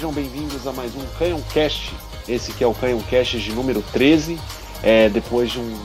[0.00, 1.94] sejam bem-vindos a mais um Canhão Cast.
[2.26, 4.40] Esse que é o Canhão Cast de número 13.
[4.82, 5.78] É, depois de um,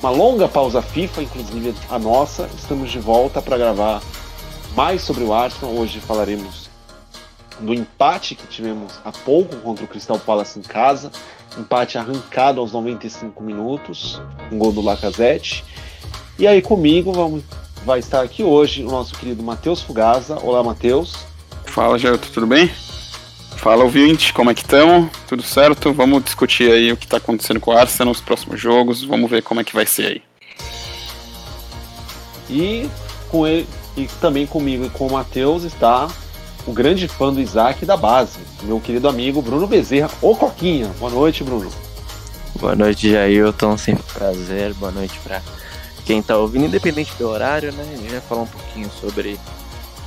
[0.00, 4.02] uma longa pausa FIFA, inclusive a nossa, estamos de volta para gravar
[4.76, 5.74] mais sobre o Arsenal.
[5.74, 6.68] Hoje falaremos
[7.58, 11.10] do empate que tivemos há pouco contra o Crystal Palace em casa.
[11.56, 14.20] Empate arrancado aos 95 minutos,
[14.52, 15.64] um gol do Lacazette.
[16.38, 17.42] E aí comigo vamos,
[17.82, 20.38] vai estar aqui hoje o nosso querido Matheus Fugaza.
[20.42, 21.14] Olá, Matheus.
[21.64, 22.70] Fala, Geraldo, tudo bem?
[23.64, 25.08] Fala, ouvinte, como é que estão?
[25.26, 25.90] Tudo certo?
[25.90, 29.42] Vamos discutir aí o que está acontecendo com o Arsenal nos próximos jogos, vamos ver
[29.42, 30.22] como é que vai ser aí.
[32.50, 32.90] E
[33.30, 36.08] com ele e também comigo e com o Matheus está
[36.66, 40.88] o grande fã do Isaac da base, meu querido amigo Bruno Bezerra, ô Coquinha.
[41.00, 41.72] Boa noite, Bruno.
[42.56, 44.74] Boa noite, Jailton, sempre prazer.
[44.74, 45.40] Boa noite para
[46.04, 47.94] quem tá ouvindo, independente do horário, né?
[47.94, 49.40] A gente vai falar um pouquinho sobre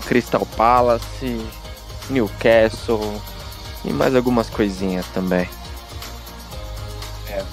[0.06, 1.42] Crystal Palace,
[2.08, 3.20] Newcastle
[3.86, 5.50] e mais algumas coisinhas também.
[7.30, 7.44] É.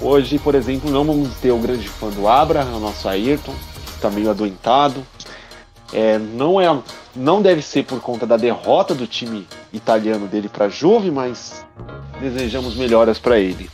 [0.00, 3.54] Hoje, por exemplo, não vamos ter o grande fã do Abra, o nosso Ayrton,
[3.84, 5.04] que está meio adoentado.
[5.92, 6.82] É, não, é,
[7.14, 11.64] não deve ser por conta da derrota do time italiano dele para Juve, mas
[12.18, 13.70] desejamos melhoras para ele.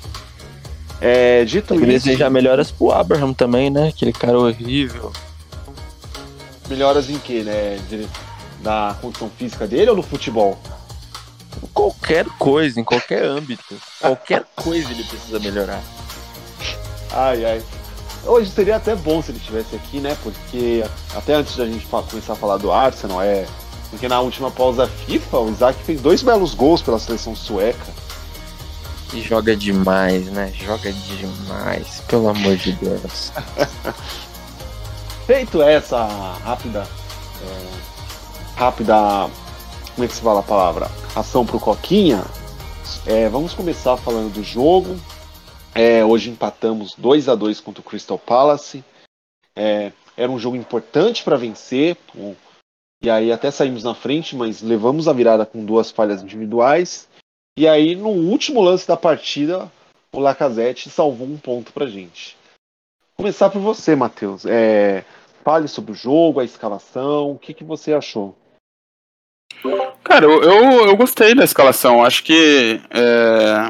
[1.00, 1.86] É, dito isso.
[1.86, 3.88] desejar melhoras pro Abraham também, né?
[3.88, 5.12] Aquele cara horrível.
[6.68, 7.78] Melhoras em que, né?
[7.88, 8.08] De,
[8.62, 10.58] na condição física dele ou no futebol?
[11.78, 13.76] Qualquer coisa, em qualquer âmbito.
[14.00, 15.80] Qualquer coisa ele precisa melhorar.
[17.12, 17.62] Ai, ai.
[18.24, 20.16] Hoje seria até bom se ele estivesse aqui, né?
[20.20, 23.46] Porque até antes da gente começar a falar do Arsenal, é.
[23.90, 27.86] Porque na última pausa FIFA, o Isaac fez dois belos gols pela seleção sueca.
[29.14, 30.52] E joga demais, né?
[30.52, 33.32] Joga demais, pelo amor de Deus.
[35.28, 36.04] Feito essa
[36.42, 36.88] rápida.
[37.40, 39.30] É, rápida.
[39.98, 40.86] Como é que se fala a palavra?
[41.16, 42.22] Ação pro Coquinha.
[43.04, 44.94] É, vamos começar falando do jogo.
[45.74, 48.84] É, hoje empatamos 2 a 2 contra o Crystal Palace.
[49.56, 51.96] É, era um jogo importante para vencer.
[53.02, 57.08] E aí até saímos na frente, mas levamos a virada com duas falhas individuais.
[57.58, 59.68] E aí no último lance da partida,
[60.12, 62.36] o Lacazette salvou um ponto para gente.
[63.16, 64.46] Começar por você, Matheus.
[64.46, 65.04] É,
[65.42, 68.36] fale sobre o jogo, a escalação, o que, que você achou?
[70.08, 72.02] Cara, eu, eu, eu gostei da escalação.
[72.02, 73.68] Acho que é,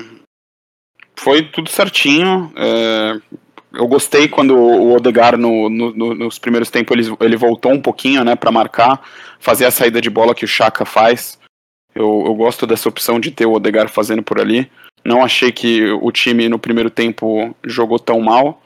[1.17, 2.53] foi tudo certinho.
[2.55, 3.21] É,
[3.73, 8.23] eu gostei quando o Odegar no, no, nos primeiros tempos ele, ele voltou um pouquinho,
[8.25, 9.03] né, para marcar,
[9.41, 11.39] fazer a saída de bola que o Chaka faz.
[11.93, 14.71] Eu, eu gosto dessa opção de ter o Odegar fazendo por ali.
[15.05, 18.63] Não achei que o time no primeiro tempo jogou tão mal,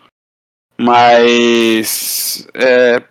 [0.76, 3.02] mas é,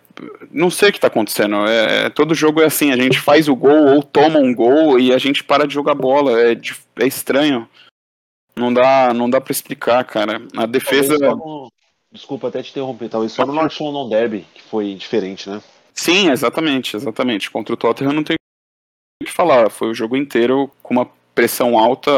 [0.50, 1.66] não sei o que está acontecendo.
[1.66, 5.12] É, todo jogo é assim: a gente faz o gol ou toma um gol e
[5.12, 6.40] a gente para de jogar bola.
[6.40, 6.52] É,
[7.00, 7.68] é estranho.
[8.54, 10.42] Não dá, não dá para explicar, cara.
[10.56, 11.16] A defesa.
[11.18, 11.70] No...
[12.10, 15.62] Desculpa até te interromper, talvez só no North London Derby que foi diferente, né?
[15.94, 17.50] Sim, exatamente, exatamente.
[17.50, 18.36] Contra o Tottenham não tem
[19.22, 19.70] o que falar.
[19.70, 22.10] Foi o jogo inteiro com uma pressão alta,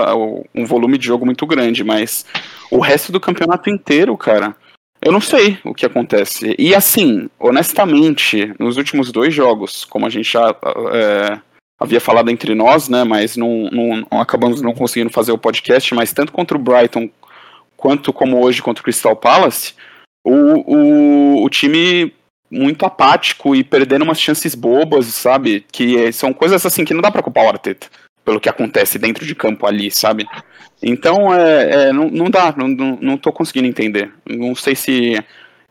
[0.54, 2.26] um volume de jogo muito grande, mas
[2.70, 4.56] o resto do campeonato inteiro, cara,
[5.04, 6.54] eu não sei o que acontece.
[6.58, 10.54] E assim, honestamente, nos últimos dois jogos, como a gente já
[10.92, 11.38] é,
[11.78, 13.04] havia falado entre nós, né?
[13.04, 17.10] Mas não, não, acabamos não conseguindo fazer o podcast, mas tanto contra o Brighton
[17.76, 19.74] quanto como hoje contra o Crystal Palace,
[20.24, 22.12] o, o, o time
[22.50, 25.66] muito apático e perdendo umas chances bobas, sabe?
[25.70, 27.88] Que são coisas assim que não dá pra culpar o Arteta
[28.24, 30.26] pelo que acontece dentro de campo ali, sabe?
[30.82, 34.12] Então, é, é não, não dá, não, não, tô conseguindo entender.
[34.26, 35.22] Não sei se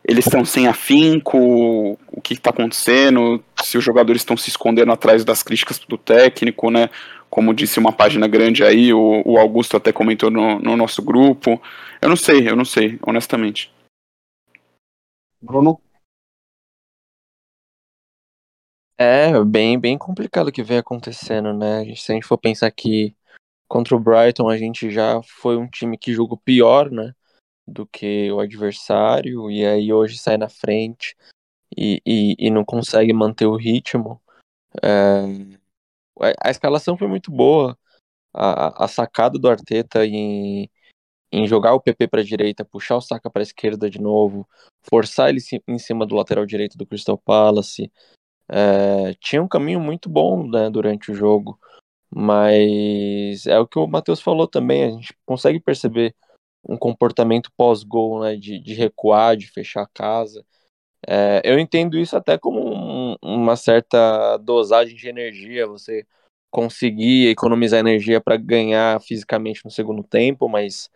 [0.06, 1.38] eles estão sem afinco,
[2.12, 6.70] o que está acontecendo, se os jogadores estão se escondendo atrás das críticas do técnico,
[6.70, 6.90] né?
[7.28, 11.60] Como disse uma página grande aí, o, o Augusto até comentou no, no, nosso grupo.
[12.00, 13.72] Eu não sei, eu não sei, honestamente.
[15.42, 15.80] Bruno?
[18.96, 21.84] É, bem, bem complicado o que vem acontecendo, né?
[21.96, 23.14] Se a gente for pensar que
[23.68, 27.12] contra o Brighton a gente já foi um time que jogou pior, né?
[27.66, 31.16] do que o adversário, e aí hoje sai na frente
[31.76, 34.20] e, e, e não consegue manter o ritmo.
[34.82, 35.24] É,
[36.42, 37.78] a escalação foi muito boa.
[38.32, 40.68] A, a sacada do Arteta em,
[41.32, 44.48] em jogar o PP para a direita, puxar o Saka para a esquerda de novo,
[44.82, 47.92] forçar ele em cima do lateral direito do Crystal Palace.
[48.48, 51.58] É, tinha um caminho muito bom né, durante o jogo,
[52.10, 54.84] mas é o que o Matheus falou também.
[54.84, 56.14] A gente consegue perceber
[56.66, 60.44] um comportamento pós-gol, né, de, de recuar, de fechar a casa.
[61.06, 66.06] É, eu entendo isso até como um, uma certa dosagem de energia, você
[66.50, 70.88] conseguir economizar energia para ganhar fisicamente no segundo tempo, mas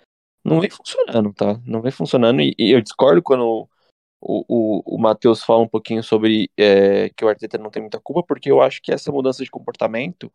[0.44, 1.60] não vem funcionando, tá?
[1.66, 3.68] Não vem funcionando e, e eu discordo quando
[4.20, 8.00] o, o, o Matheus fala um pouquinho sobre é, que o Arteta não tem muita
[8.00, 10.32] culpa, porque eu acho que essa mudança de comportamento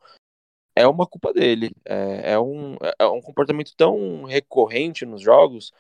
[0.76, 1.72] é uma culpa dele.
[1.86, 5.72] É, é, um, é um comportamento tão recorrente nos jogos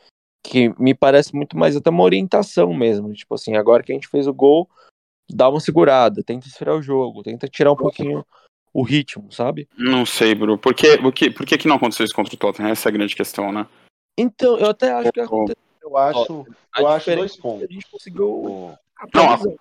[0.46, 3.14] que me parece muito mais até uma orientação mesmo.
[3.14, 4.70] Tipo assim, agora que a gente fez o gol,
[5.32, 8.26] dá uma segurada, tenta esfriar o jogo, tenta tirar um pouquinho
[8.74, 9.68] o ritmo, sabe?
[9.78, 10.58] Não sei, Bru.
[10.58, 12.72] Por que, por que, por que, que não aconteceu isso contra o Tottenham?
[12.72, 13.68] Essa é a grande questão, né?
[14.18, 15.64] Então, eu até acho que aconteceu.
[15.84, 16.48] Eu acho,
[16.78, 17.68] eu acho dois pontos.
[17.70, 18.74] A gente conseguiu.
[19.14, 19.58] Não,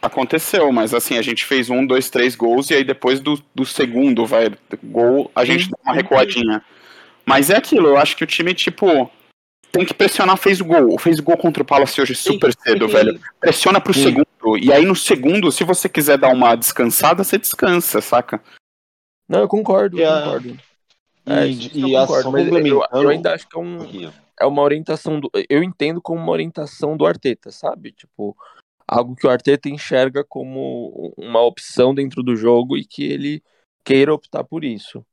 [0.00, 3.64] aconteceu, mas assim, a gente fez um, dois, três gols e aí depois do, do
[3.66, 4.52] segundo, vai,
[4.84, 6.62] gol, a gente dá uma recuadinha.
[7.26, 9.10] Mas é aquilo, eu acho que o time, tipo,
[9.72, 10.98] tem que pressionar, fez o gol.
[10.98, 12.92] Fez o gol contra o Palace hoje super sim, cedo, sim.
[12.92, 13.20] velho.
[13.40, 14.04] Pressiona pro sim.
[14.04, 14.58] segundo.
[14.60, 18.40] E aí no segundo, se você quiser dar uma descansada, você descansa, saca?
[19.28, 20.58] Não, eu concordo, eu concordo.
[21.26, 23.78] É, e, e eu, concordo, mas eu, eu, ainda acho que é, um,
[24.40, 25.30] é uma orientação do.
[25.48, 27.92] Eu entendo como uma orientação do Arteta, sabe?
[27.92, 28.36] Tipo,
[28.86, 33.42] algo que o Arteta enxerga como uma opção dentro do jogo e que ele
[33.82, 35.04] queira optar por isso.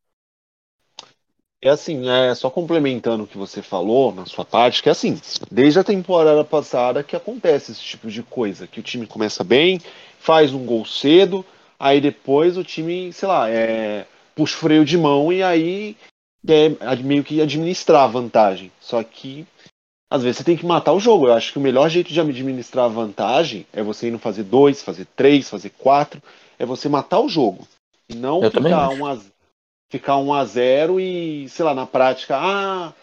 [1.63, 5.21] É assim, é só complementando o que você falou na sua parte, que é assim,
[5.51, 9.79] desde a temporada passada que acontece esse tipo de coisa, que o time começa bem,
[10.19, 11.45] faz um gol cedo,
[11.79, 15.95] aí depois o time, sei lá, é, puxa o freio de mão e aí
[16.47, 18.71] é meio que administrar a vantagem.
[18.79, 19.45] Só que
[20.09, 21.27] às vezes você tem que matar o jogo.
[21.27, 24.43] Eu acho que o melhor jeito de administrar a vantagem é você ir no fazer
[24.43, 26.21] dois, fazer três, fazer quatro,
[26.59, 27.67] é você matar o jogo.
[28.09, 29.17] E não Eu ficar um a
[29.91, 32.93] ficar 1 a 0 e, sei lá, na prática, ah,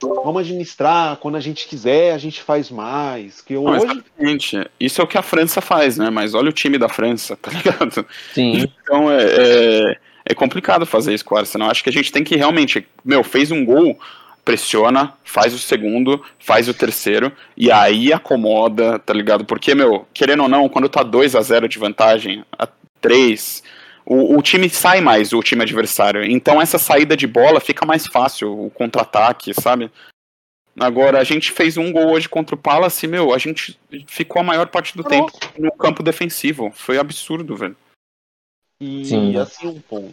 [0.00, 3.40] vamos administrar, quando a gente quiser, a gente faz mais.
[3.40, 3.84] Que Não, hoje...
[3.84, 4.70] Exatamente.
[4.78, 6.10] Isso é o que a França faz, né?
[6.10, 8.04] Mas olha o time da França, tá ligado?
[8.34, 8.64] Sim.
[8.82, 11.70] Então é, é, é complicado fazer isso com o Arsenal.
[11.70, 13.98] Acho que a gente tem que realmente, meu, fez um gol,
[14.44, 19.44] pressiona, faz o segundo, faz o terceiro, e aí acomoda, tá ligado?
[19.44, 22.68] Porque, meu, querendo ou não, quando tá 2 a 0 de vantagem, a
[23.00, 23.62] 3
[24.04, 26.24] o, o, time sai mais, o time adversário.
[26.24, 29.90] Então essa saída de bola fica mais fácil, o contra-ataque, sabe?
[30.78, 34.44] Agora, a gente fez um gol hoje contra o Palace, meu, a gente ficou a
[34.44, 36.72] maior parte do tempo no campo defensivo.
[36.74, 37.76] Foi absurdo, velho.
[38.82, 39.36] E Sim.
[39.36, 40.12] assim um ponto.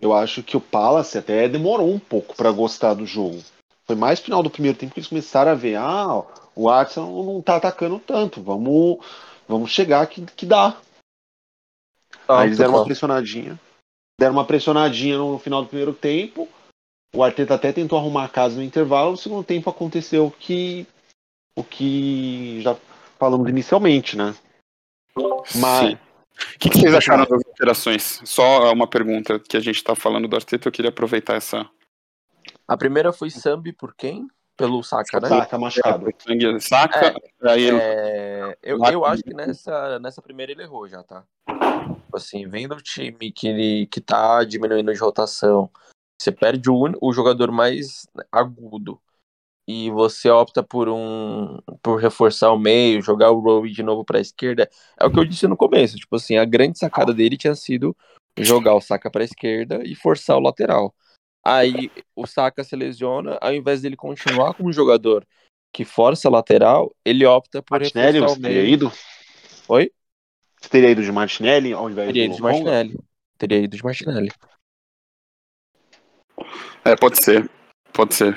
[0.00, 3.40] Eu acho que o Palace até demorou um pouco para gostar do jogo.
[3.84, 6.24] Foi mais final do primeiro tempo que eles começaram a ver, ah,
[6.56, 8.98] o Arsenal não tá atacando tanto, vamos,
[9.46, 10.76] vamos chegar que, que dá.
[12.26, 13.60] Aí eles deram uma pressionadinha.
[14.18, 16.48] Deram uma pressionadinha no final do primeiro tempo.
[17.14, 19.12] O Arteta até tentou arrumar a casa no intervalo.
[19.12, 20.88] No segundo tempo aconteceu que
[21.56, 22.76] o que já
[23.16, 24.34] falamos inicialmente, né?
[25.54, 25.94] Mas.
[25.94, 28.20] O que, que, vocês acharam das alterações?
[28.24, 31.68] Só uma pergunta que a gente está falando do Arteta, eu queria aproveitar essa.
[32.66, 34.26] A primeira foi Sambi por quem?
[34.56, 35.28] Pelo Saka, né?
[35.28, 36.06] Saka machucado.
[36.60, 37.06] Saka,
[37.42, 37.78] é, aí ele...
[37.80, 41.24] é, eu, eu acho que nessa, nessa primeira ele errou já, tá?
[41.48, 45.70] Tipo assim, vendo o time que, ele, que tá diminuindo de rotação,
[46.20, 49.00] você perde o, o jogador mais agudo
[49.66, 54.18] e você opta por um por reforçar o meio, jogar o Rowe de novo para
[54.18, 57.36] a esquerda, é o que eu disse no começo, tipo assim, a grande sacada dele
[57.36, 57.96] tinha sido
[58.38, 60.94] jogar o Saka para a esquerda e forçar o lateral.
[61.44, 65.26] Aí o Saka se lesiona, ao invés dele continuar como jogador
[65.72, 68.54] que força a lateral, ele opta por Martinelli, reforçar o meio.
[68.54, 68.92] Teria ido?
[69.68, 69.90] Oi?
[70.60, 72.98] Você teria ido de Martinelli ao invés teria ido de Martinelli.
[73.38, 74.30] Teria ido de Martinelli.
[76.84, 77.50] É, pode ser.
[77.92, 78.36] Pode ser.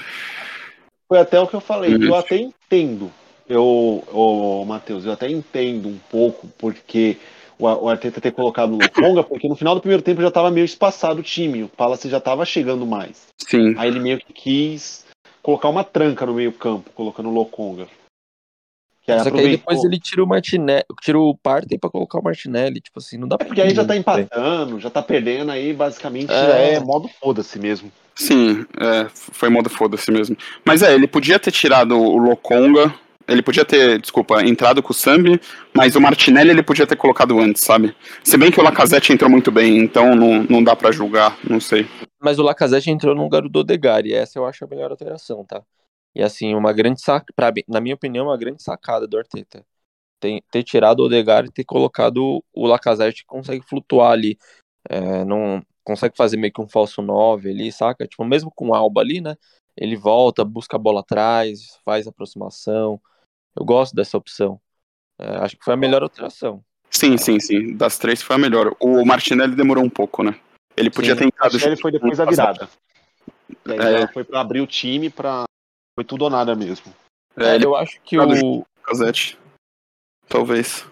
[1.07, 1.95] Foi até o que eu falei.
[1.95, 2.03] Uhum.
[2.03, 3.12] Eu até entendo.
[3.47, 7.17] Eu, o Matheus, eu até entendo um pouco porque
[7.59, 10.50] o, o Arteta ter colocado o Lokonga, porque no final do primeiro tempo já estava
[10.50, 11.63] meio espaçado o time.
[11.63, 13.27] O Palace já estava chegando mais.
[13.38, 13.75] Sim.
[13.77, 15.05] Aí ele meio que quis
[15.43, 17.88] colocar uma tranca no meio-campo, colocando o Lokonga.
[19.03, 22.24] Que Só que aí depois ele tira o Martinelli, tira o Partey pra colocar o
[22.24, 23.45] Martinelli, tipo assim, não dá pra.
[23.45, 27.59] É porque aí já tá empatando, já tá perdendo, aí basicamente é, é modo foda-se
[27.59, 27.91] mesmo.
[28.17, 30.38] Sim, é, foi modo foda-se mesmo.
[30.63, 32.93] Mas é, ele podia ter tirado o Lokonga,
[33.27, 35.39] ele podia ter, desculpa, entrado com o Sambi,
[35.74, 37.95] mas o Martinelli ele podia ter colocado antes, sabe?
[38.24, 41.60] Se bem que o Lacazette entrou muito bem, então não, não dá para julgar, não
[41.60, 41.88] sei.
[42.22, 45.43] Mas o Lacazette entrou no lugar do Odegaard, e essa eu acho a melhor alteração,
[45.43, 45.62] tá?
[46.15, 47.25] E assim, uma grande sac...
[47.67, 49.65] Na minha opinião, uma grande sacada do Arteta.
[50.22, 54.38] Tem, ter tirado o Odegaard e ter colocado o Lacazette que consegue flutuar ali.
[54.89, 58.08] É, não consegue fazer meio que um falso 9 ali, saca?
[58.08, 59.38] Tipo, mesmo com o Alba ali, né?
[59.77, 63.00] Ele volta, busca a bola atrás, faz aproximação.
[63.56, 64.60] Eu gosto dessa opção.
[65.20, 66.63] É, acho que foi a melhor alteração.
[66.89, 67.75] Sim, sim, sim.
[67.75, 68.75] Das três foi a melhor.
[68.80, 70.39] O Martinelli demorou um pouco, né?
[70.75, 72.70] Ele podia Sim, ter entrado o Shelley foi depois da virada.
[73.65, 74.01] É.
[74.01, 75.46] já foi pra abrir o time pra.
[75.98, 76.94] Foi tudo ou nada mesmo.
[77.38, 78.65] É, É, eu acho que Cada o.
[78.84, 79.38] Casete.
[80.27, 80.86] Talvez.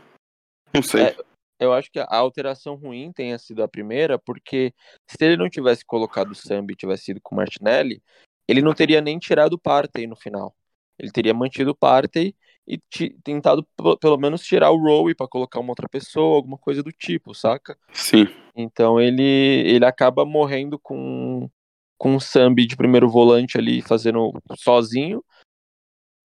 [0.74, 1.04] Não sei.
[1.04, 1.18] É.
[1.64, 4.74] Eu acho que a alteração ruim tenha sido a primeira, porque
[5.08, 8.02] se ele não tivesse colocado o Sambi e tivesse ido com o Martinelli,
[8.48, 10.56] ele não teria nem tirado o Partey no final.
[10.98, 12.36] Ele teria mantido o Partey
[12.68, 12.80] e
[13.24, 13.68] tentado
[14.00, 17.78] pelo menos tirar o Rowe para colocar uma outra pessoa, alguma coisa do tipo, saca?
[17.92, 18.28] Sim.
[18.56, 21.50] Então ele, ele acaba morrendo com,
[21.98, 25.24] com o Sambi de primeiro volante ali fazendo sozinho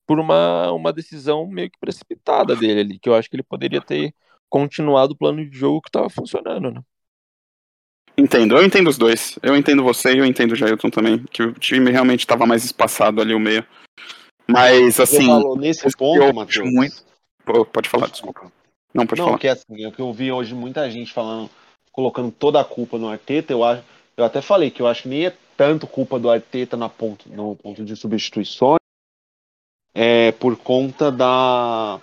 [0.06, 3.80] por uma, uma decisão meio que precipitada dele ali, que eu acho que ele poderia
[3.80, 4.14] ter
[4.48, 6.80] continuado o plano de jogo que tava funcionando, né?
[8.16, 8.56] Entendo.
[8.56, 9.38] Eu entendo os dois.
[9.42, 11.24] Eu entendo você e eu entendo o Jailton também.
[11.26, 13.64] Que o time realmente estava mais espaçado ali o meio.
[14.48, 15.26] Mas Você assim.
[15.26, 16.72] falou nesse eu ponto, acho Matheus.
[16.72, 17.04] muito-
[17.44, 18.50] Pô, pode falar, desculpa.
[18.92, 19.38] Não, pode Não, falar.
[19.38, 21.48] que é assim, é o que eu vi hoje muita gente falando,
[21.92, 23.82] colocando toda a culpa no Arteta, eu acho,
[24.16, 27.28] eu até falei que eu acho que nem é tanto culpa do Arteta na ponto,
[27.28, 28.78] no ponto de substituições,
[29.94, 32.00] é por conta da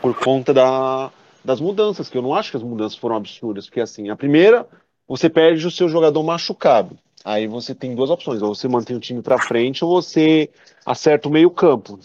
[0.00, 1.10] por conta da,
[1.44, 4.66] das mudanças, que eu não acho que as mudanças foram absurdas, porque assim, a primeira,
[5.06, 6.98] você perde o seu jogador machucado.
[7.24, 10.50] Aí você tem duas opções, ou você mantém o time pra frente ou você
[10.84, 11.98] acerta o meio-campo.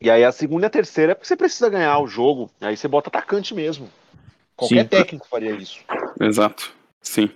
[0.00, 2.50] E aí a segunda e a terceira é porque você precisa ganhar o jogo.
[2.60, 3.88] Aí você bota atacante mesmo.
[4.56, 4.88] Qualquer Sim.
[4.88, 5.80] técnico faria isso.
[6.20, 6.72] Exato.
[7.02, 7.30] Sim.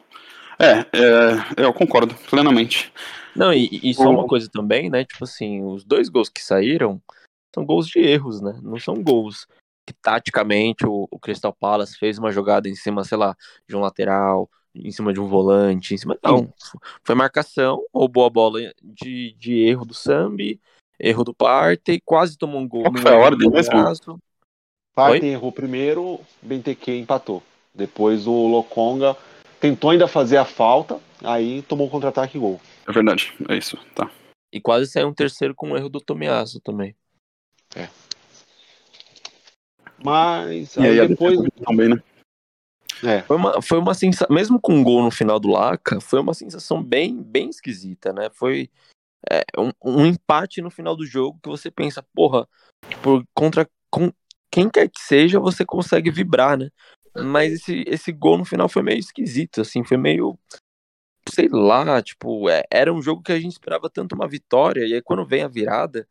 [0.59, 2.93] É, é, eu concordo plenamente.
[3.35, 5.05] Não, e, e só uma coisa também, né?
[5.05, 7.03] Tipo assim, os dois gols que saíram
[7.53, 8.59] são gols de erros, né?
[8.63, 9.47] Não são gols
[9.87, 13.37] que taticamente o, o Crystal Palace fez uma jogada em cima, sei lá,
[13.69, 16.19] de um lateral, em cima de um volante, em cima.
[16.23, 16.53] Não.
[17.03, 20.61] Foi marcação, roubou a bola de, de erro do Sambi,
[20.99, 22.83] erro do Partey, quase tomou um gol.
[22.83, 24.21] Qual foi a ordem do mesmo?
[24.95, 27.43] Partey errou primeiro, Benteke empatou.
[27.75, 29.17] Depois o Lokonga
[29.61, 32.61] tentou ainda fazer a falta, aí tomou um contra-ataque e gol.
[32.87, 33.33] É verdade.
[33.49, 33.77] É isso.
[33.95, 34.11] Tá.
[34.53, 36.95] E quase saiu um terceiro com o erro do Tomiasso também.
[40.05, 41.39] Mas E aí, aí depois.
[41.65, 42.03] também, né?
[43.03, 46.21] É, Foi uma, foi uma sensação, mesmo com um gol no final do Laca, foi
[46.21, 48.31] uma sensação bem, bem esquisita, né?
[48.33, 48.71] Foi
[49.31, 52.47] é, um, um empate no final do jogo que você pensa, porra,
[53.03, 54.13] por, contra com,
[54.51, 56.71] quem quer que seja, você consegue vibrar, né?
[57.17, 60.39] Mas esse, esse gol no final foi meio esquisito, assim, foi meio,
[61.29, 64.95] sei lá, tipo, é, era um jogo que a gente esperava tanto uma vitória, e
[64.95, 66.07] aí quando vem a virada,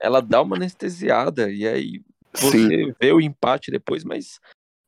[0.00, 2.02] ela dá uma anestesiada, e aí
[2.34, 2.68] Sim.
[2.68, 4.40] você vê o empate depois, mas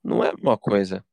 [0.02, 1.04] não é a mesma coisa.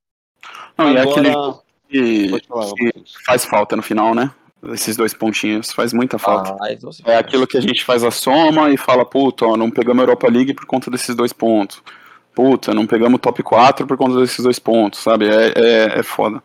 [0.77, 1.59] Não, e é aquele agora.
[1.89, 3.13] que, Pode falar, que Matheus.
[3.25, 4.31] faz falta no final, né?
[4.73, 5.71] Esses dois pontinhos.
[5.71, 6.55] Faz muita falta.
[6.61, 9.55] Ah, então você É aquilo que a gente faz a soma e fala, puta, ó,
[9.55, 11.81] não pegamos a Europa League por conta desses dois pontos.
[12.35, 15.27] Puta, não pegamos o top 4 por conta desses dois pontos, sabe?
[15.27, 16.43] É, é, é foda.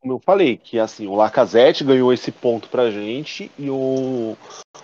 [0.00, 4.36] Como eu falei, que assim, o Lacazette ganhou esse ponto pra gente e o,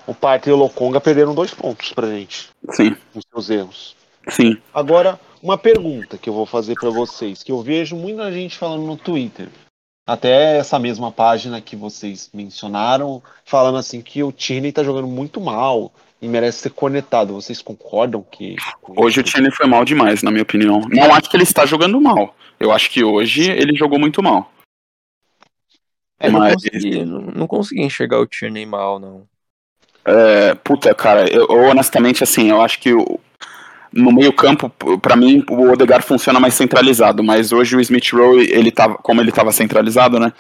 [0.07, 3.97] o Partey e o Lokonga perderam dois pontos pra gente, Sim, com seus erros.
[4.29, 4.59] sim.
[4.75, 8.85] Agora, uma pergunta que eu vou fazer pra vocês, que eu vejo muita gente falando
[8.85, 9.49] no Twitter,
[10.07, 15.41] até essa mesma página que vocês mencionaram, falando assim que o Tierney tá jogando muito
[15.41, 17.35] mal e merece ser cornetado.
[17.35, 18.57] Vocês concordam que
[18.87, 20.81] Hoje o Tierney foi mal demais, na minha opinião.
[20.91, 22.37] Não acho que ele está jogando mal.
[22.61, 24.53] Eu acho que hoje ele jogou muito mal.
[26.19, 29.27] É, não, Mas- consegui, não, não consegui enxergar o Tierney mal, não.
[30.05, 32.91] É, puta, cara, eu, eu, honestamente, assim, eu acho que
[33.93, 38.13] no meio campo, p- pra mim, o Odegaard funciona mais centralizado, mas hoje o Smith
[38.13, 40.33] Rowe, ele tava, como ele tava centralizado, né?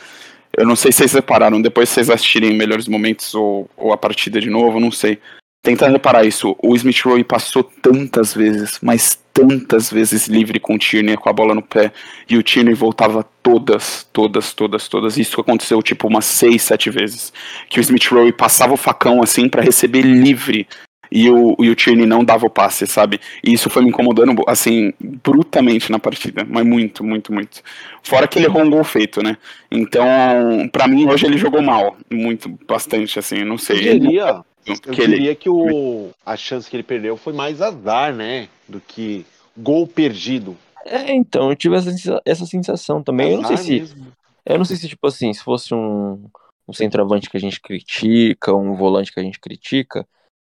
[0.56, 4.40] Eu não sei se vocês repararam, depois vocês assistirem melhores momentos ou, ou a partida
[4.40, 5.18] de novo, não sei.
[5.62, 10.78] Tenta reparar isso, o Smith Rowe passou tantas vezes, mas tantas vezes livre com o
[10.78, 11.92] Tierney, com a bola no pé,
[12.28, 15.18] e o Tierney voltava todas, todas, todas, todas.
[15.18, 17.32] Isso aconteceu tipo umas seis, sete vezes
[17.68, 20.66] que o Smith Rowe passava o facão assim pra receber livre
[21.12, 23.20] e o, e o Tierney não dava o passe, sabe?
[23.44, 27.62] E isso foi me incomodando assim brutamente na partida, mas muito, muito, muito.
[28.02, 29.36] Fora que ele errou um gol feito, né?
[29.70, 33.76] Então, pra mim hoje ele jogou mal, muito, bastante assim, não eu sei.
[33.76, 33.92] diria,
[34.30, 38.14] Ele- eu que ele, diria que o, a chance que ele perdeu foi mais azar,
[38.14, 38.48] né?
[38.68, 39.24] Do que
[39.56, 40.56] gol perdido.
[40.84, 43.32] É, então, eu tive essa, essa sensação também.
[43.32, 43.80] Eu não sei Azar se.
[43.80, 44.12] mesmo.
[44.44, 46.28] Eu não sei se, tipo assim, se fosse um,
[46.68, 50.06] um centroavante que a gente critica, um volante que a gente critica,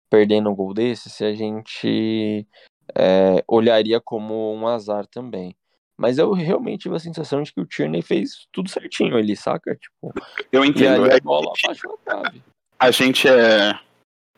[0.10, 2.46] perdendo um gol desse, se a gente
[2.94, 5.56] é, olharia como um azar também.
[5.98, 9.76] Mas eu realmente tive a sensação de que o Tierney fez tudo certinho ali, saca?
[9.76, 10.14] Tipo,
[10.52, 11.06] eu e entendo.
[11.06, 12.44] aí é a bola bate na trave.
[12.78, 13.80] a gente é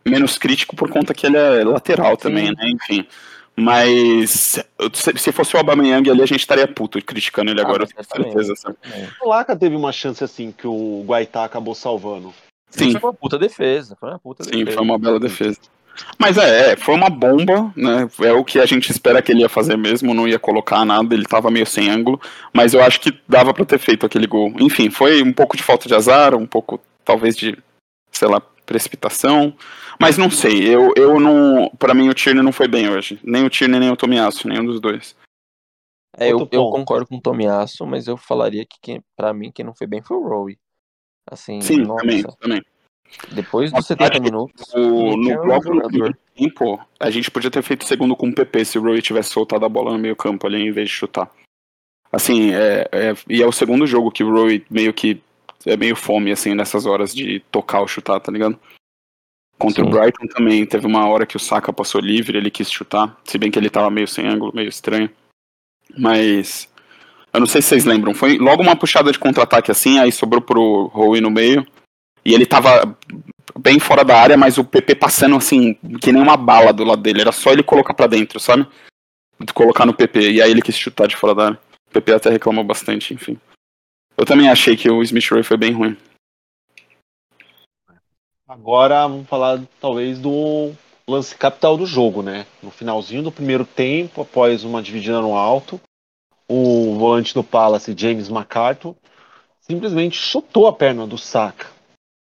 [0.07, 2.53] menos crítico por conta que ele é lateral também, Sim.
[2.55, 2.69] né?
[2.69, 3.07] Enfim.
[3.59, 4.59] Mas
[4.93, 8.55] se fosse o Aubameyang ali, a gente estaria puto criticando ele ah, agora, com certeza.
[8.55, 8.77] Sabe?
[9.19, 12.31] O Laca teve uma chance assim que o Guaitá acabou salvando.
[12.69, 12.91] Sim.
[12.91, 13.97] Foi uma puta defesa.
[13.99, 14.73] Foi uma puta Sim, defesa.
[14.73, 15.57] foi uma bela defesa.
[16.19, 18.07] Mas é, é, foi uma bomba, né?
[18.21, 21.15] É o que a gente espera que ele ia fazer mesmo, não ia colocar nada,
[21.15, 22.21] ele tava meio sem ângulo,
[22.53, 24.53] mas eu acho que dava para ter feito aquele gol.
[24.59, 27.57] Enfim, foi um pouco de falta de azar, um pouco talvez de,
[28.11, 29.55] sei lá, precipitação,
[29.99, 33.43] mas não sei, eu, eu não, para mim o Tierney não foi bem hoje, nem
[33.43, 35.15] o Tierney nem o Tomiasso, nenhum dos dois.
[36.15, 39.65] É, eu, eu concordo com o Tomiasso, mas eu falaria que quem, para mim quem
[39.65, 40.59] não foi bem foi o Rowe.
[41.29, 42.01] Assim, Sim, nossa.
[42.01, 42.63] também, também.
[43.31, 44.73] Depois dos 70 minutos.
[44.73, 48.81] O, no próprio tempo, a gente podia ter feito segundo com o PP se o
[48.81, 51.29] Roy tivesse soltado a bola no meio campo ali em vez de chutar.
[52.11, 55.21] Assim, é, é, e é o segundo jogo que o Roy meio que
[55.67, 58.59] é meio fome, assim, nessas horas de tocar ou chutar, tá ligado?
[59.57, 59.89] Contra Sim.
[59.89, 63.37] o Brighton também, teve uma hora que o Saka passou livre, ele quis chutar, se
[63.37, 65.09] bem que ele tava meio sem ângulo, meio estranho.
[65.97, 66.69] Mas,
[67.33, 70.41] eu não sei se vocês lembram, foi logo uma puxada de contra-ataque assim, aí sobrou
[70.41, 71.65] pro Rowe no meio,
[72.23, 72.97] e ele tava
[73.57, 77.01] bem fora da área, mas o PP passando assim, que nem uma bala do lado
[77.01, 77.21] dele.
[77.21, 78.67] Era só ele colocar para dentro, sabe?
[79.53, 80.31] Colocar no PP.
[80.31, 81.59] E aí ele quis chutar de fora da área.
[81.89, 83.37] O PP até reclamou bastante, enfim.
[84.17, 85.95] Eu também achei que o Smith Roy foi bem ruim.
[88.47, 90.73] Agora vamos falar talvez do
[91.07, 92.47] lance capital do jogo, né?
[92.63, 95.79] No finalzinho do primeiro tempo, após uma dividida no alto,
[96.49, 98.95] o volante do Palace, James McCarthy,
[99.59, 101.67] simplesmente chutou a perna do Saka.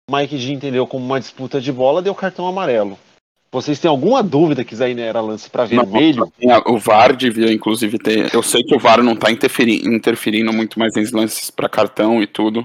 [0.09, 2.99] Mike G entendeu como uma disputa de bola, deu cartão amarelo.
[3.53, 6.33] Vocês têm alguma dúvida que Zayn era lance para vermelho?
[6.41, 8.33] Não, o VAR devia, inclusive, ter.
[8.33, 12.23] Eu sei que o VAR não está interferindo, interferindo muito mais em lances para cartão
[12.23, 12.65] e tudo,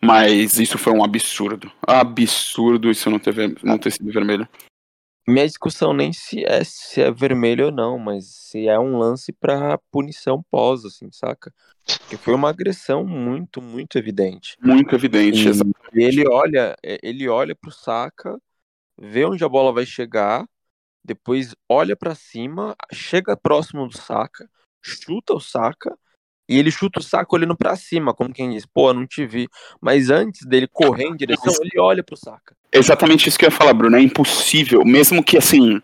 [0.00, 1.70] mas isso foi um absurdo.
[1.84, 4.48] Absurdo isso não ter, não ter sido vermelho.
[5.26, 9.32] Minha discussão nem se é se é vermelho ou não, mas se é um lance
[9.32, 11.52] para punição pós, assim, saca?
[11.86, 14.56] Porque foi uma agressão muito, muito evidente.
[14.60, 18.38] Muito evidente, e, e ele olha, ele olha pro Saka,
[18.98, 20.46] vê onde a bola vai chegar,
[21.04, 24.48] depois olha para cima, chega próximo do Saka,
[24.82, 25.96] chuta o Saka
[26.48, 29.48] e ele chuta o saco olhando para cima, como quem diz, pô, não te vi.
[29.80, 32.54] Mas antes dele correr em direção, ele olha pro Saka.
[32.70, 33.96] Exatamente isso que eu ia falar, Bruno.
[33.96, 35.80] É impossível, mesmo que assim,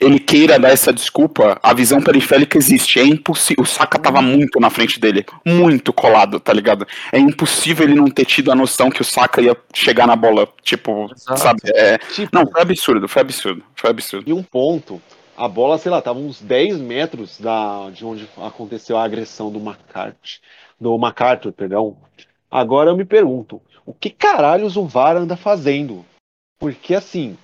[0.00, 2.98] ele queira dar essa desculpa, a visão periférica existe.
[2.98, 3.64] É impossível.
[3.64, 6.86] O Saka tava muito na frente dele, muito colado, tá ligado?
[7.12, 10.48] É impossível ele não ter tido a noção que o Saka ia chegar na bola.
[10.62, 11.40] Tipo, Exato.
[11.40, 11.60] sabe?
[11.66, 11.98] É...
[11.98, 14.28] Tipo, não, foi absurdo, foi absurdo, foi absurdo.
[14.28, 15.00] E um ponto
[15.38, 19.60] a bola, sei lá, tava uns 10 metros da, de onde aconteceu a agressão do
[19.60, 20.40] McCarthy,
[20.80, 21.96] do MacArthur, perdão.
[22.50, 26.04] Agora eu me pergunto, o que caralhos o VAR anda fazendo?
[26.58, 27.38] Porque assim,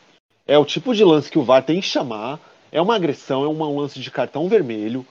[0.47, 2.39] é o tipo de lance que o VAR tem que chamar,
[2.71, 5.07] é uma agressão, é um lance de cartão vermelho.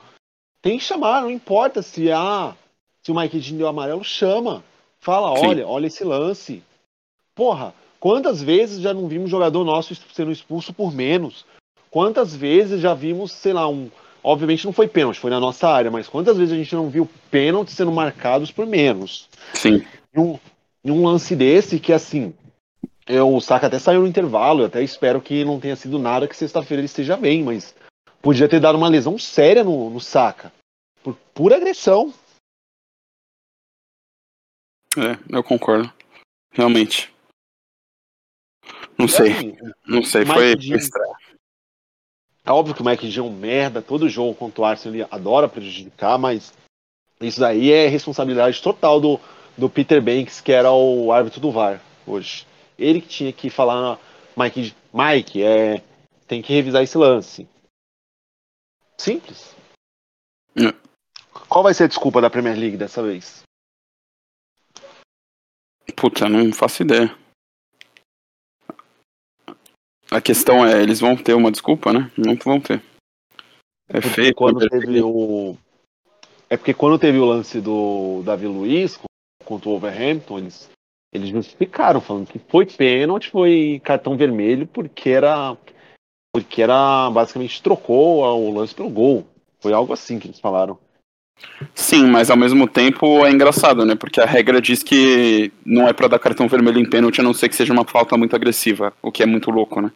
[0.62, 2.56] Tem que chamar, não importa se ah,
[3.02, 4.63] se o Mike Dean deu amarelo, chama.
[5.00, 5.48] Fala, Sim.
[5.48, 6.63] olha, olha esse lance.
[7.36, 11.46] Porra, quantas vezes já não vimos jogador nosso sendo expulso por menos?
[11.91, 13.89] Quantas vezes já vimos, sei lá, um.
[14.24, 17.10] Obviamente não foi pênalti, foi na nossa área, mas quantas vezes a gente não viu
[17.30, 19.28] pênaltis sendo marcados por menos?
[19.54, 19.86] Sim.
[20.15, 20.39] Em um,
[20.86, 22.34] em um lance desse que, assim,
[23.08, 26.28] eu, o Saka até saiu no intervalo, eu até espero que não tenha sido nada
[26.28, 27.76] que sexta-feira ele esteja bem, mas
[28.22, 30.52] podia ter dado uma lesão séria no, no Saka.
[31.04, 32.13] Por pura agressão.
[34.96, 35.92] É, eu concordo.
[36.52, 37.13] Realmente.
[38.98, 39.32] Não sei.
[39.32, 41.16] Assim, não sei, foi estranho.
[42.46, 45.08] É óbvio que o Mike G é um merda, todo jogo contra o Arsenal ele
[45.10, 46.54] adora prejudicar, mas
[47.22, 49.20] isso daí é responsabilidade total do,
[49.58, 52.46] do Peter Banks, que era o árbitro do VAR hoje.
[52.78, 54.00] Ele que tinha que falar,
[54.38, 55.84] Mike, Mike é,
[56.28, 57.48] tem que revisar esse lance.
[58.98, 59.56] Simples.
[60.56, 60.74] É.
[61.50, 63.44] Qual vai ser a desculpa da Premier League dessa vez?
[65.96, 67.16] Puta, não faço ideia.
[70.12, 72.12] A questão é, eles vão ter uma desculpa, né?
[72.18, 72.84] Não vão ter.
[73.90, 74.36] É porque feio.
[74.36, 75.58] Quando teve o...
[76.50, 79.00] É porque quando teve o lance do Davi Luiz
[79.44, 80.70] contra o Wolverhampton, eles,
[81.13, 85.56] eles justificaram, falando que foi pênalti, foi cartão vermelho, porque era.
[86.34, 87.10] Porque era.
[87.12, 89.28] Basicamente trocou o lance pelo gol.
[89.60, 90.78] Foi algo assim que eles falaram.
[91.76, 93.95] Sim, mas ao mesmo tempo é engraçado, né?
[93.95, 97.34] Porque a regra diz que não é para dar cartão vermelho em pênalti, a não
[97.34, 99.91] ser que seja uma falta muito agressiva, o que é muito louco, né?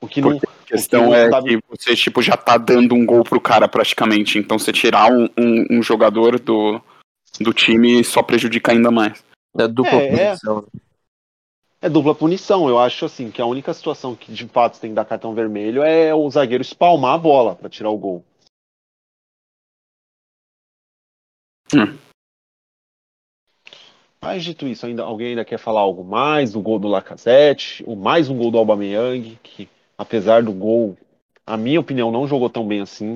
[0.00, 0.30] O que não.
[0.30, 4.38] a questão que é que você tipo, já tá dando um gol pro cara praticamente.
[4.38, 6.80] Então você tirar um, um, um jogador do,
[7.40, 9.22] do time só prejudica ainda mais.
[9.58, 10.26] É dupla é, é.
[10.28, 10.66] punição.
[11.80, 12.68] É, é, dupla punição.
[12.68, 15.82] Eu acho assim que a única situação que de fato tem que dar cartão vermelho
[15.82, 18.24] é o zagueiro espalmar a bola para tirar o gol.
[21.74, 21.98] Hum.
[24.20, 26.54] Mas dito isso, ainda, alguém ainda quer falar algo mais?
[26.54, 30.96] O gol do Lacazette, o mais um gol do Aubameyang, que apesar do gol,
[31.44, 33.14] a minha opinião, não jogou tão bem assim.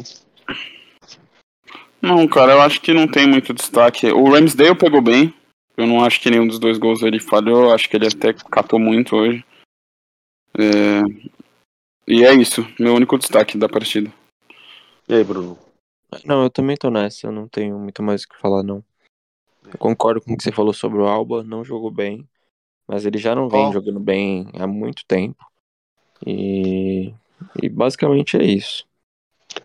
[2.02, 4.08] Não, cara, eu acho que não tem muito destaque.
[4.08, 5.32] O Ramsdale pegou bem,
[5.76, 7.72] eu não acho que nenhum dos dois gols ele falhou.
[7.72, 9.44] Acho que ele até catou muito hoje.
[10.58, 11.02] É...
[12.08, 14.12] E é isso, meu único destaque da partida.
[15.08, 15.58] E aí, Bruno?
[16.24, 18.82] Não, eu também tô nessa, eu não tenho muito mais o que falar, não.
[19.64, 22.26] Eu concordo com o que você falou sobre o Alba, não jogou bem,
[22.86, 23.72] mas ele já não vem Ó.
[23.72, 25.44] jogando bem há muito tempo.
[26.24, 27.12] E,
[27.60, 28.86] e basicamente é isso.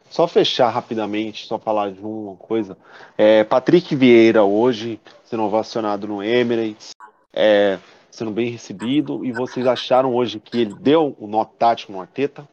[0.09, 2.77] Só fechar rapidamente, só falar de uma coisa.
[3.17, 4.99] É, Patrick Vieira hoje
[5.31, 6.91] sendo ovacionado no Emirates,
[7.31, 7.79] é,
[8.11, 9.23] sendo bem recebido.
[9.23, 12.47] E vocês acharam hoje que ele deu o nó tático no Arteta?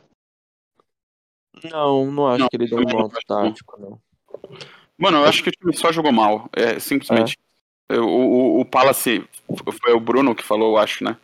[1.64, 4.00] Não, não acho Não, que ele deu um nó tático, não.
[4.96, 6.48] Mano, eu acho que o time só jogou mal.
[6.52, 7.36] É simplesmente.
[7.90, 9.28] O, o, o Palace
[9.82, 11.16] foi o Bruno que falou, eu acho, né?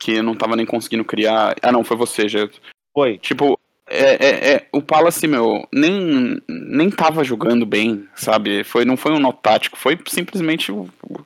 [0.00, 1.54] Que não tava nem conseguindo criar.
[1.60, 2.48] Ah, não, foi você, já.
[2.94, 3.18] Foi.
[3.18, 8.62] Tipo, é, é, é, o Palace, meu, nem, nem tava jogando bem, sabe?
[8.64, 10.72] Foi, não foi um nó tático, foi simplesmente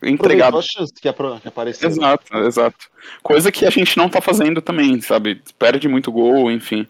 [0.03, 0.59] entregado.
[0.59, 1.88] A chance que, que apareceu.
[1.88, 2.90] Exato, exato.
[3.23, 5.42] Coisa que a gente não tá fazendo também, sabe?
[5.59, 6.87] Perde muito gol, enfim.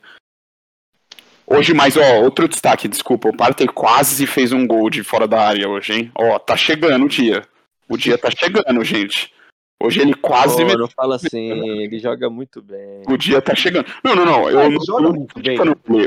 [1.47, 3.29] Hoje, mais, ó, outro destaque, desculpa.
[3.29, 6.13] O Partey quase fez um gol de fora da área hoje, hein?
[6.15, 7.43] Ó, tá chegando o dia.
[7.89, 9.33] O dia tá chegando, gente.
[9.83, 10.57] Hoje ele quase.
[10.57, 13.03] Pô, meteu- não fala assim, ele joga muito bem.
[13.09, 13.87] O dia tá chegando.
[14.03, 14.51] Não, não, não.
[14.51, 15.59] Eu Ah, não joga muito bem.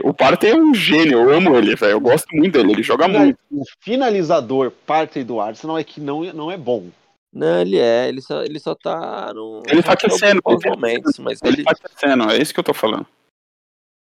[0.04, 1.92] O Partey é um gênio, eu amo ele, velho.
[1.92, 3.38] Eu gosto muito dele, ele joga Fina- muito.
[3.52, 6.90] O finalizador parte do Arsenal é que não, não é bom.
[7.32, 9.62] Não, ele é, ele só, ele só tá no.
[9.68, 11.64] Ele tá aquecendo, Aos ele tá momentos, mas Ele ele.
[11.64, 13.06] tá crescendo, é isso que eu tô falando.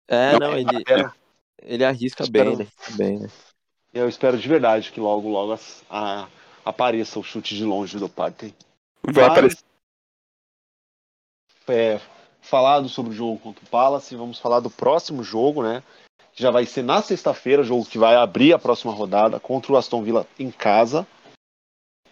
[0.08, 0.84] É, Não, não, ele,
[1.62, 3.28] ele arrisca bem, arrisca bem, né?
[3.94, 6.26] eu espero de verdade que logo, logo as- a-
[6.64, 8.52] apareça o chute de longe do Partey.
[9.10, 9.64] Vai aparecer.
[11.68, 12.00] é,
[12.40, 15.82] falado sobre o jogo contra o Palace, vamos falar do próximo jogo, né?
[16.32, 19.72] Que já vai ser na sexta-feira, o jogo que vai abrir a próxima rodada contra
[19.72, 21.06] o Aston Villa em casa.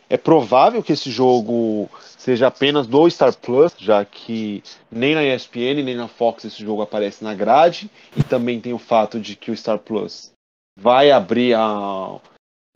[0.08, 5.84] É provável que esse jogo seja apenas do Star Plus, já que nem na ESPN
[5.84, 7.88] nem na Fox esse jogo aparece na grade.
[8.16, 10.32] E também tem o fato de que o Star Plus
[10.76, 12.18] vai abrir a.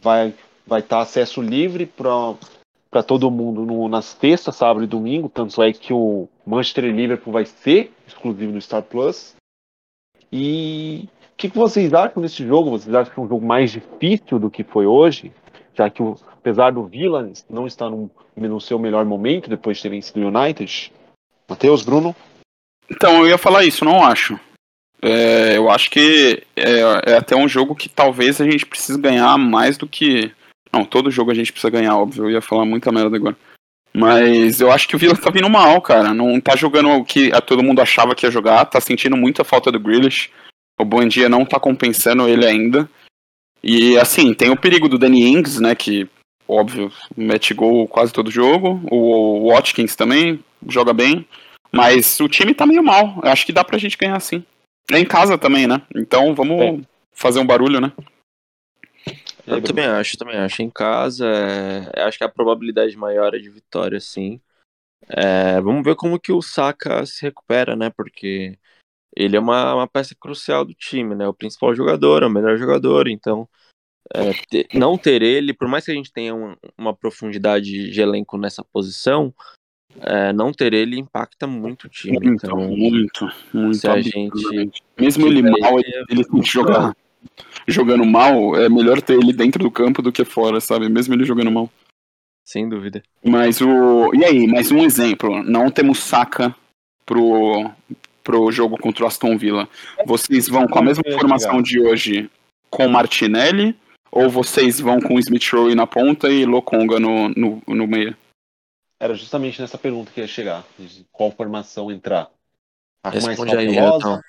[0.01, 0.33] vai
[0.67, 2.35] vai estar acesso livre para
[2.95, 5.29] para todo mundo no, nas terças, sábado e domingo.
[5.29, 9.35] Tanto é que o Manchester e Liverpool vai ser exclusivo do Star Plus.
[10.33, 12.71] E o que, que vocês acham desse jogo?
[12.71, 15.33] Vocês acham que é um jogo mais difícil do que foi hoje?
[15.75, 19.83] Já que, o, apesar do Villa não estar num- no seu melhor momento depois de
[19.83, 20.93] ter vencido o United.
[21.49, 22.15] Matheus, Bruno?
[22.89, 24.39] Então, eu ia falar isso, não acho.
[25.03, 29.37] É, eu acho que é, é até um jogo que talvez a gente precise ganhar
[29.37, 30.33] mais do que.
[30.75, 32.25] Não, todo jogo a gente precisa ganhar, óbvio.
[32.25, 33.37] Eu ia falar muita merda agora.
[33.97, 36.13] Mas eu acho que o Villa tá vindo mal, cara.
[36.13, 38.65] Não tá jogando o que a todo mundo achava que ia jogar.
[38.65, 40.31] Tá sentindo muita falta do Grealish.
[40.81, 42.91] O Bom Dia não tá compensando ele ainda.
[43.63, 45.77] E assim, tem o perigo do Danny Ings, né?
[45.77, 46.09] Que,
[46.49, 48.81] óbvio, mete gol quase todo jogo.
[48.91, 51.25] O Watkins também joga bem.
[51.71, 53.21] Mas o time tá meio mal.
[53.23, 54.45] Eu acho que dá pra gente ganhar sim.
[54.91, 55.81] É em casa também, né?
[55.95, 56.79] Então vamos É.
[57.13, 57.93] fazer um barulho, né?
[59.47, 60.63] Eu também acho, também acho.
[60.63, 61.27] Em casa,
[61.95, 64.41] é, acho que a probabilidade maior é de vitória, sim.
[65.09, 67.91] É, vamos ver como que o Saka se recupera, né?
[67.91, 68.59] Porque
[69.15, 71.29] ele é uma, uma peça crucial do time, né?
[71.29, 73.09] O principal jogador, é o melhor jogador.
[73.09, 73.49] Então,
[74.15, 78.01] é, te- não ter ele, por mais que a gente tenha uma, uma profundidade de
[78.01, 79.35] elenco nessa posição,
[80.01, 82.19] é, não ter ele impacta muito o time.
[82.19, 83.79] Muito, Então, muito, muito.
[83.79, 84.71] se a absurdamente.
[84.99, 86.97] Mesmo ele mal, ele, ele, ele tem que jogar.
[87.67, 90.89] Jogando mal, é melhor ter ele dentro do campo do que fora, sabe?
[90.89, 91.71] Mesmo ele jogando mal.
[92.45, 93.03] sem dúvida.
[93.25, 94.15] Mas o.
[94.15, 95.43] E aí, mais um exemplo.
[95.43, 96.55] Não temos saca
[97.07, 97.71] pro,
[98.23, 99.69] pro jogo contra o Aston Villa.
[100.07, 102.31] Vocês vão com a mesma formação de hoje
[102.71, 103.77] com o Martinelli?
[104.11, 108.17] Ou vocês vão com o Smith Rowe na ponta e Lokonga no, no, no meio?
[109.01, 110.65] Era justamente nessa pergunta que ia chegar.
[111.11, 112.31] Qual formação entrar?
[113.03, 113.77] A mais Responde aí?
[113.77, 114.21] Elton.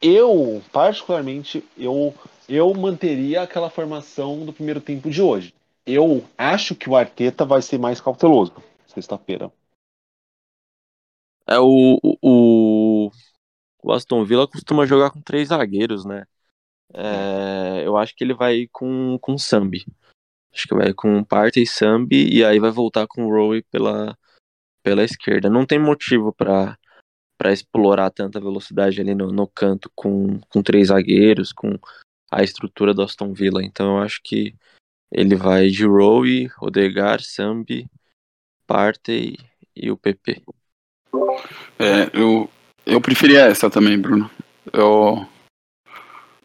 [0.00, 2.14] Eu, particularmente, eu,
[2.48, 5.54] eu manteria aquela formação do primeiro tempo de hoje.
[5.84, 8.52] Eu acho que o Arteta vai ser mais cauteloso
[8.98, 9.52] sexta-feira.
[11.46, 13.10] É o, o,
[13.82, 16.26] o Aston Villa costuma jogar com três zagueiros, né?
[16.92, 19.84] É, eu acho que ele vai com com Sambi.
[20.52, 24.16] Acho que vai com Partey Sambi e aí vai voltar com o Rowe pela
[24.82, 25.48] pela esquerda.
[25.48, 26.77] Não tem motivo para
[27.38, 31.78] para explorar tanta velocidade ali no, no canto com, com três zagueiros, com
[32.30, 33.62] a estrutura do Aston Villa.
[33.64, 34.54] Então eu acho que
[35.10, 37.88] ele vai de Rowe, Odegar, Sambi,
[38.66, 39.38] Partey
[39.74, 40.42] e o PP.
[41.78, 42.50] É, eu,
[42.84, 44.28] eu preferia essa também, Bruno.
[44.72, 45.26] Eu,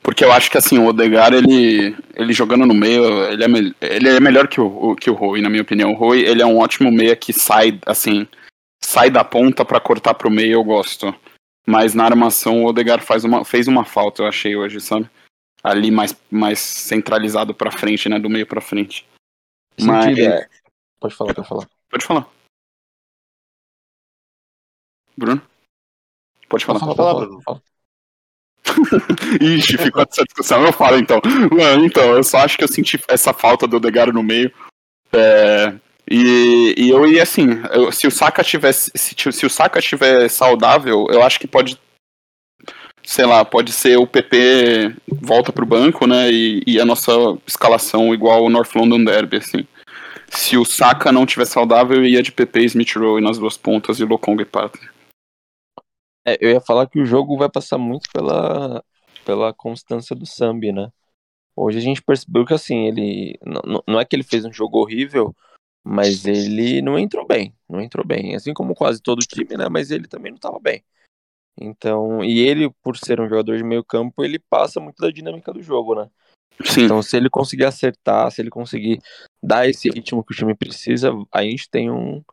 [0.04, 4.10] porque eu acho que assim, o Odegar, ele, ele jogando no meio, ele é, ele
[4.10, 5.92] é melhor que o, que o Rui, na minha opinião.
[5.92, 8.28] O Rui, ele é um ótimo meia que sai, assim,
[8.84, 11.14] sai da ponta para cortar pro meio, eu gosto.
[11.66, 15.10] Mas na armação o Odegar faz uma, fez uma falta, eu achei hoje, sabe?
[15.64, 18.20] Ali mais, mais centralizado pra frente, né?
[18.20, 19.08] Do meio pra frente.
[19.80, 20.48] Mas, é...
[21.00, 21.70] Pode falar, pode falar.
[21.90, 22.30] Pode falar.
[25.16, 25.42] Bruno?
[26.50, 26.80] Pode falar.
[26.80, 27.42] Fala, fala, Bruno.
[27.42, 27.64] Fala.
[29.42, 30.66] Ixi, ficou essa discussão.
[30.66, 31.22] Eu falo então.
[31.52, 34.54] Mano, então, eu só acho que eu senti essa falta do Odegar no meio.
[35.14, 35.74] É,
[36.10, 38.92] e, e eu ia assim, eu, se o Saka tivesse.
[38.96, 41.80] Se, se o Saka estiver saudável, eu acho que pode.
[43.06, 46.32] Sei lá, pode ser o PP volta pro banco, né?
[46.32, 47.12] E, e a nossa
[47.46, 49.68] escalação igual o North London Derby, assim.
[50.30, 54.00] Se o Saka não tiver saudável, eu ia de PP Smith Rowe nas duas pontas
[54.00, 54.88] e Lokong e Patrick.
[56.26, 58.84] É, eu ia falar que o jogo vai passar muito pela,
[59.26, 60.90] pela constância do Sambi, né?
[61.56, 63.38] Hoje a gente percebeu que assim, ele.
[63.46, 65.36] Não, não é que ele fez um jogo horrível,
[65.84, 67.54] mas ele não entrou bem.
[67.68, 68.36] Não entrou bem.
[68.36, 69.68] Assim como quase todo o time, né?
[69.70, 70.84] Mas ele também não estava bem.
[71.60, 75.52] Então, e ele, por ser um jogador de meio campo, ele passa muito da dinâmica
[75.54, 76.10] do jogo, né?
[76.64, 76.86] Sim.
[76.86, 79.00] Então, se ele conseguir acertar, se ele conseguir
[79.42, 82.24] dar esse ritmo que o time precisa, a gente tem um,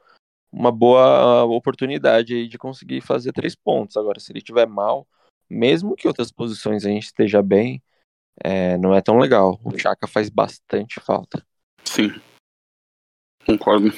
[0.52, 3.96] uma boa oportunidade aí de conseguir fazer três pontos.
[3.96, 5.06] Agora, se ele tiver mal,
[5.48, 7.82] mesmo que outras posições a gente esteja bem,
[8.42, 9.60] é, não é tão legal.
[9.64, 11.44] O Chaka faz bastante falta.
[11.84, 12.10] Sim.
[13.46, 13.92] Concordo.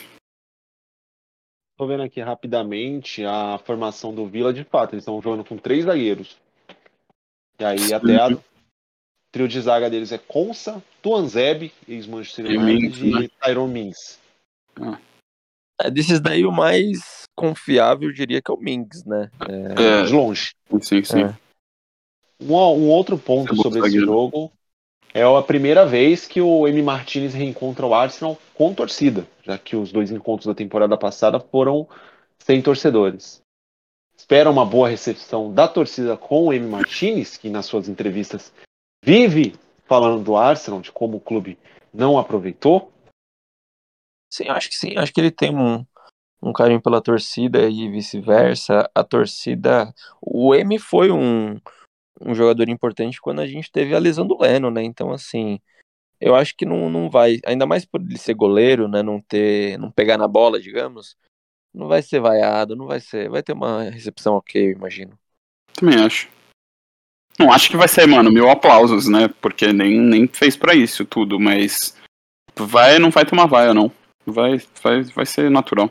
[1.76, 5.84] Tô vendo aqui rapidamente a formação do Vila, de fato, eles estão jogando com três
[5.84, 6.36] zagueiros.
[7.58, 7.94] E aí Sim.
[7.94, 8.28] até a
[9.32, 13.28] trio de zaga deles é Consa, Tuanzeb, ex-Manchester United, e né?
[13.42, 14.20] Tyrone Mings.
[14.80, 14.98] Ah.
[15.80, 19.30] É, desses daí, o mais confiável, eu diria que é o Mings, né?
[19.48, 20.04] É...
[20.04, 20.54] De longe.
[20.80, 21.22] Sim, sim.
[21.22, 21.34] É.
[22.40, 24.52] Um, um, outro ponto sobre esse jogo
[25.14, 26.82] é a primeira vez que o M.
[26.82, 31.86] Martinez reencontra o Arsenal com torcida, já que os dois encontros da temporada passada foram
[32.38, 33.42] sem torcedores.
[34.16, 36.66] Espera uma boa recepção da torcida com o M.
[36.66, 38.52] Martinez, que nas suas entrevistas
[39.04, 41.58] vive falando do Arsenal, de como o clube
[41.92, 42.90] não aproveitou.
[44.32, 44.96] Sim, acho que sim.
[44.96, 45.84] Acho que ele tem um,
[46.40, 48.88] um carinho pela torcida e vice-versa.
[48.94, 49.92] A torcida.
[50.20, 51.60] O M foi um,
[52.20, 54.82] um jogador importante quando a gente teve a lesão do Leno, né?
[54.82, 55.60] Então, assim,
[56.20, 57.38] eu acho que não, não vai.
[57.44, 59.02] Ainda mais por ele ser goleiro, né?
[59.02, 59.78] Não ter.
[59.78, 61.16] não pegar na bola, digamos.
[61.74, 63.28] Não vai ser vaiado, não vai ser.
[63.28, 65.18] Vai ter uma recepção ok, eu imagino.
[65.74, 66.28] Também acho.
[67.38, 69.28] Não acho que vai ser, mano, mil aplausos, né?
[69.40, 71.96] Porque nem, nem fez para isso tudo, mas.
[72.54, 73.90] Vai, não vai ter uma vaia, não.
[74.24, 75.90] Vai, vai, vai ser natural.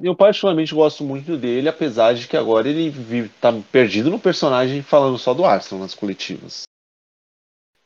[0.00, 4.82] Eu particularmente gosto muito dele, apesar de que agora ele vive, tá perdido no personagem
[4.82, 6.62] falando só do Arsenal nas coletivas.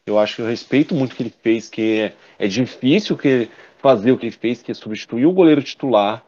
[0.07, 3.49] Eu acho que eu respeito muito o que ele fez, que é, é difícil que
[3.79, 6.25] fazer o que ele fez, que é substituir o goleiro titular,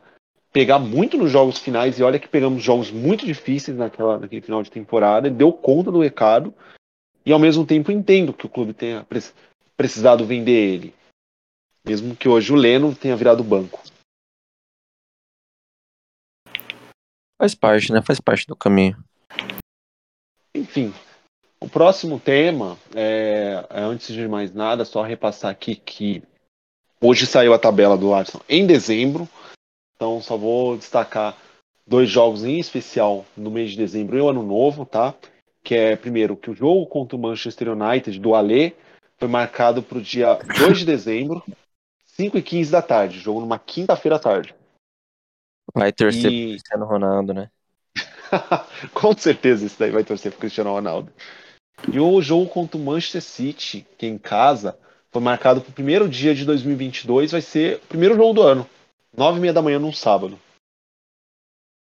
[0.52, 4.62] pegar muito nos jogos finais, e olha que pegamos jogos muito difíceis naquela, naquele final
[4.62, 6.54] de temporada, ele deu conta do recado,
[7.24, 9.06] e ao mesmo tempo entendo que o clube tenha
[9.76, 10.94] precisado vender ele.
[11.84, 13.80] Mesmo que hoje o Leno tenha virado banco.
[17.40, 18.02] Faz parte, né?
[18.02, 19.02] Faz parte do caminho.
[20.54, 20.92] Enfim,
[21.58, 26.22] o próximo tema, é, é, antes de mais nada, só repassar aqui que
[27.00, 29.26] hoje saiu a tabela do Arsenal em dezembro,
[29.96, 31.34] então só vou destacar
[31.86, 35.14] dois jogos em especial no mês de dezembro e o ano novo, tá?
[35.64, 38.74] Que é, primeiro, que o jogo contra o Manchester United do Alê
[39.16, 41.42] foi marcado para o dia 2 de dezembro,
[42.04, 44.54] 5 e 15 da tarde, jogo numa quinta-feira à tarde.
[45.74, 46.40] Vai torcer e...
[46.40, 47.50] pro Cristiano Ronaldo, né?
[48.94, 51.12] Com certeza isso daí vai torcer pro Cristiano Ronaldo.
[51.92, 54.78] E o jogo contra o Manchester City, que em casa,
[55.10, 58.68] foi marcado pro primeiro dia de 2022, vai ser o primeiro jogo do ano.
[59.16, 60.38] Nove e meia da manhã num sábado.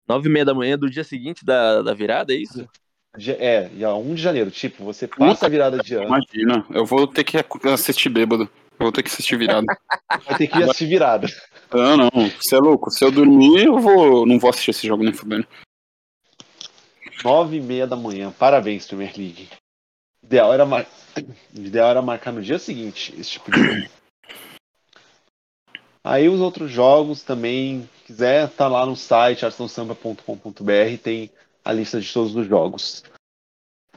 [0.08, 2.68] Nove e meia da manhã do dia seguinte da, da virada, é isso?
[3.18, 4.52] É, dia 1 de janeiro.
[4.52, 6.08] Tipo, você passa a virada de ano.
[6.08, 8.50] Imagina, eu vou ter que assistir bêbado.
[8.82, 9.66] Vou ter que assistir virada.
[10.26, 11.28] Vai ter que assistir virada.
[11.72, 12.90] Não, não, você é louco.
[12.90, 14.26] Se eu dormir, eu vou.
[14.26, 15.48] Não vou assistir esse jogo nem fudendo.
[17.24, 18.32] Nove e meia da manhã.
[18.32, 19.50] Parabéns, Premier League.
[20.24, 20.88] Ideal era, mar...
[21.54, 23.90] Ideal era marcar no dia seguinte esse tipo de jogo.
[26.04, 31.30] Aí os outros jogos também, quiser, tá lá no site arsenalsamba.com.br, tem
[31.64, 33.04] a lista de todos os jogos.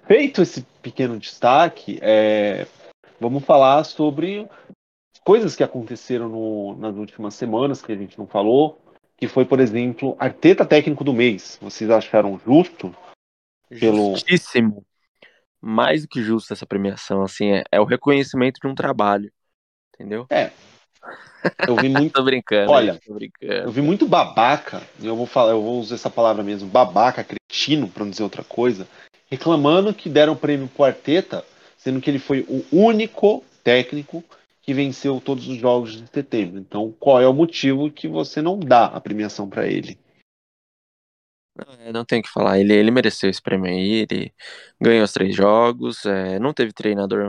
[0.07, 2.67] Feito esse pequeno destaque, é...
[3.19, 4.47] vamos falar sobre
[5.25, 8.79] coisas que aconteceram no, nas últimas semanas que a gente não falou,
[9.17, 11.59] que foi, por exemplo, Arteta técnico do mês.
[11.61, 12.95] Vocês acharam justo?
[13.81, 14.13] Pelo...
[14.13, 14.85] Justíssimo.
[15.61, 19.33] Mais do que justo essa premiação, assim, é, é o reconhecimento de um trabalho.
[19.95, 20.27] Entendeu?
[20.29, 20.51] É.
[21.67, 22.13] Eu vi muito.
[22.13, 22.71] tô brincando.
[22.71, 23.53] Olha, tô brincando.
[23.53, 27.25] Eu vi muito babaca, e eu vou falar, eu vou usar essa palavra mesmo, babaca,
[27.25, 28.87] cretino, para não dizer outra coisa,
[29.31, 31.43] reclamando que deram o prêmio pro Arteta,
[31.79, 34.23] sendo que ele foi o único técnico
[34.65, 36.59] que venceu todos os jogos de setembro.
[36.59, 39.99] Então, qual é o motivo que você não dá a premiação para ele?
[41.55, 44.35] Não, não tem o que falar, ele, ele mereceu esse prêmio aí, ele
[44.81, 47.27] ganhou os três jogos, é, não teve treinador,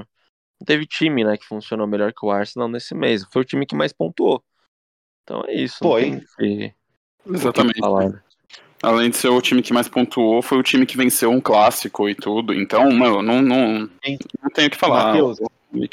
[0.59, 3.67] não teve time, né, que funcionou melhor que o Arsenal nesse mês, foi o time
[3.67, 4.43] que mais pontuou.
[5.23, 5.77] Então é isso.
[5.79, 6.23] Foi.
[6.39, 6.73] Que,
[7.27, 7.79] Exatamente.
[7.79, 8.23] Falar,
[8.81, 12.07] Além de ser o time que mais pontuou, foi o time que venceu um clássico
[12.07, 12.53] e tudo.
[12.53, 15.07] Então, mano, não, não, não tenho o que falar.
[15.07, 15.39] Matheus,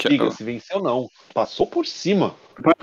[0.09, 1.09] diga, se venceu não.
[1.35, 2.35] Passou por cima.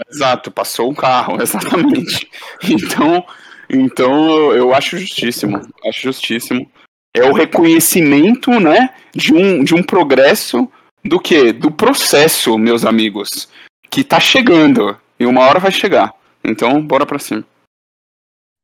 [0.10, 2.30] Exato, passou um carro, exatamente.
[2.64, 3.26] então,
[3.70, 5.62] então eu acho justíssimo.
[5.86, 6.70] Acho justíssimo.
[7.14, 10.70] É o reconhecimento, né, de um, de um progresso
[11.04, 11.52] do que?
[11.52, 13.50] Do processo, meus amigos.
[13.90, 14.98] Que tá chegando.
[15.20, 16.14] E uma hora vai chegar.
[16.44, 17.46] Então, bora pra cima.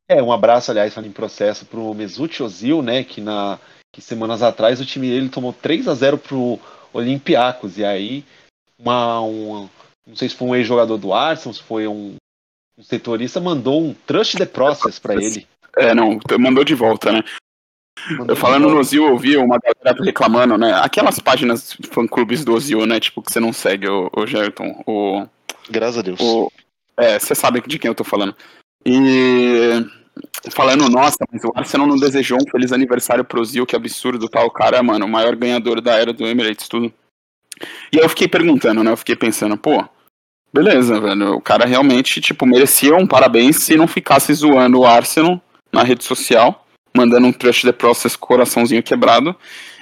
[0.08, 3.60] É, um abraço, aliás, falando em processo, pro Mesut Ozil, né, que na
[3.92, 6.60] que semanas atrás o time dele tomou 3 a 0 pro
[6.96, 8.24] Olympiacos, e aí
[8.80, 9.70] uma, um,
[10.08, 12.16] não sei se foi um ex-jogador do Arsenal, se foi um,
[12.78, 15.48] um setorista, mandou um trust the process para ele.
[15.78, 17.24] É, não, mandou de volta, né?
[18.12, 20.74] Mandou Falando no Ozil, eu vi uma galera reclamando, né?
[20.74, 23.00] Aquelas páginas fã-clubes do Ozil, né?
[23.00, 25.28] Tipo, que você não segue, o, o Gerton, o...
[25.70, 26.20] Graças a Deus.
[26.22, 26.52] O,
[26.98, 28.36] é, você sabe de quem eu tô falando.
[28.86, 29.86] E
[30.52, 34.48] falando, nossa, mas o Arsenal não desejou um feliz aniversário pro Zio, que absurdo, tal.
[34.48, 36.94] O cara, mano, o maior ganhador da era do Emirates, tudo.
[37.92, 38.92] E aí eu fiquei perguntando, né?
[38.92, 39.84] Eu fiquei pensando, pô,
[40.54, 41.36] beleza, velho.
[41.36, 46.04] O cara realmente, tipo, merecia um parabéns se não ficasse zoando o Arsenal na rede
[46.04, 49.36] social, mandando um trust the process coraçãozinho quebrado.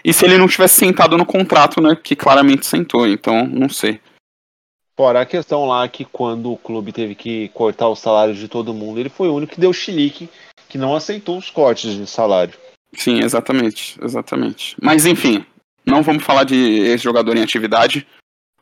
[0.04, 1.98] E se ele não tivesse sentado no contrato, né?
[2.02, 4.00] Que claramente sentou, então não sei.
[4.96, 8.74] Fora a questão lá que quando o clube teve que cortar os salários de todo
[8.74, 10.30] mundo, ele foi o único que deu chilique,
[10.70, 12.54] que não aceitou os cortes de salário.
[12.96, 14.76] Sim, exatamente, exatamente.
[14.80, 15.44] Mas enfim,
[15.86, 18.08] não vamos falar de ex-jogador em atividade.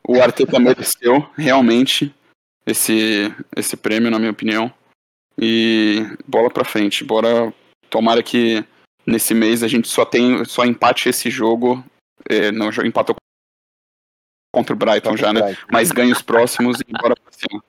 [0.06, 2.14] O Arteta mereceu realmente
[2.66, 4.72] esse, esse prêmio, na minha opinião.
[5.38, 7.04] E bola pra frente.
[7.04, 7.52] Bora.
[7.90, 8.64] Tomara que
[9.06, 11.84] nesse mês a gente só tem só empate esse jogo.
[12.28, 13.14] É, não empatou
[14.52, 15.40] contra o Brighton já, né?
[15.40, 15.66] Brighton.
[15.72, 17.64] Mas ganha os próximos e bora pra cima.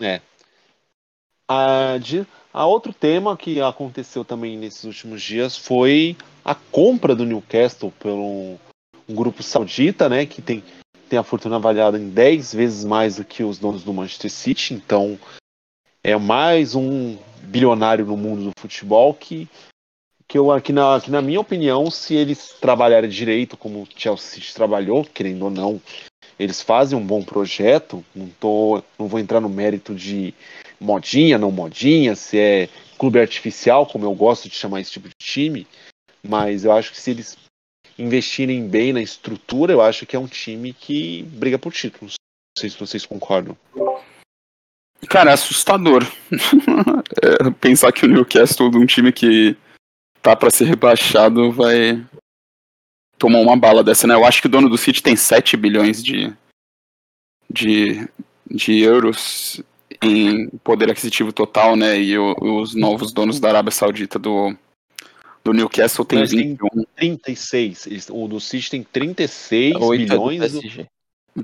[0.00, 0.20] É.
[1.48, 7.24] A, de, a outro tema que aconteceu também nesses últimos dias foi a compra do
[7.24, 8.58] Newcastle pelo
[9.08, 10.26] um grupo saudita, né?
[10.26, 10.62] Que tem,
[11.08, 14.74] tem a fortuna avaliada em 10 vezes mais do que os donos do Manchester City.
[14.74, 15.18] Então
[16.02, 19.48] é mais um bilionário no mundo do futebol que
[20.30, 25.04] que eu aqui na, na minha opinião, se eles trabalharem direito como o Chelsea trabalhou,
[25.04, 25.82] querendo ou não,
[26.38, 28.04] eles fazem um bom projeto.
[28.14, 30.32] Não tô, não vou entrar no mérito de
[30.80, 35.14] modinha, não modinha, se é clube artificial, como eu gosto de chamar esse tipo de
[35.20, 35.66] time,
[36.22, 37.36] mas eu acho que se eles
[37.98, 42.14] investirem bem na estrutura, eu acho que é um time que briga por títulos.
[42.56, 43.58] Não sei se vocês concordam.
[45.08, 46.06] Cara, é assustador.
[47.20, 49.56] é, pensar que o Newcastle, um time que
[50.22, 52.04] tá para ser rebaixado vai
[53.18, 54.14] tomar uma bala dessa, né?
[54.14, 56.32] Eu acho que o dono do City tem 7 bilhões de,
[57.50, 58.08] de,
[58.50, 59.62] de euros
[60.02, 62.00] em poder aquisitivo total, né?
[62.00, 64.56] E o, os novos donos da Arábia Saudita do,
[65.44, 66.68] do Newcastle tem Mas 21.
[66.96, 68.08] Tem 36.
[68.10, 70.42] O do City tem 36 a bilhões.
[70.42, 70.90] É do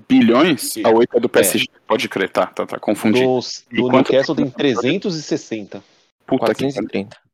[0.09, 0.74] Bilhões?
[0.85, 1.79] A 8 é do PSG, é.
[1.87, 3.24] pode crer, tá, tá, tá confundido.
[3.24, 5.83] Do, do Newcastle tem 360.
[6.27, 7.16] Puta 430.
[7.16, 7.26] que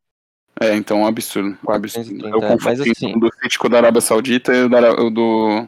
[0.62, 1.58] é, então é um absurdo.
[1.66, 2.28] Um absurdo.
[2.28, 3.14] Eu confundi assim...
[3.16, 5.66] o do City com o da Arábia Saudita e o, do.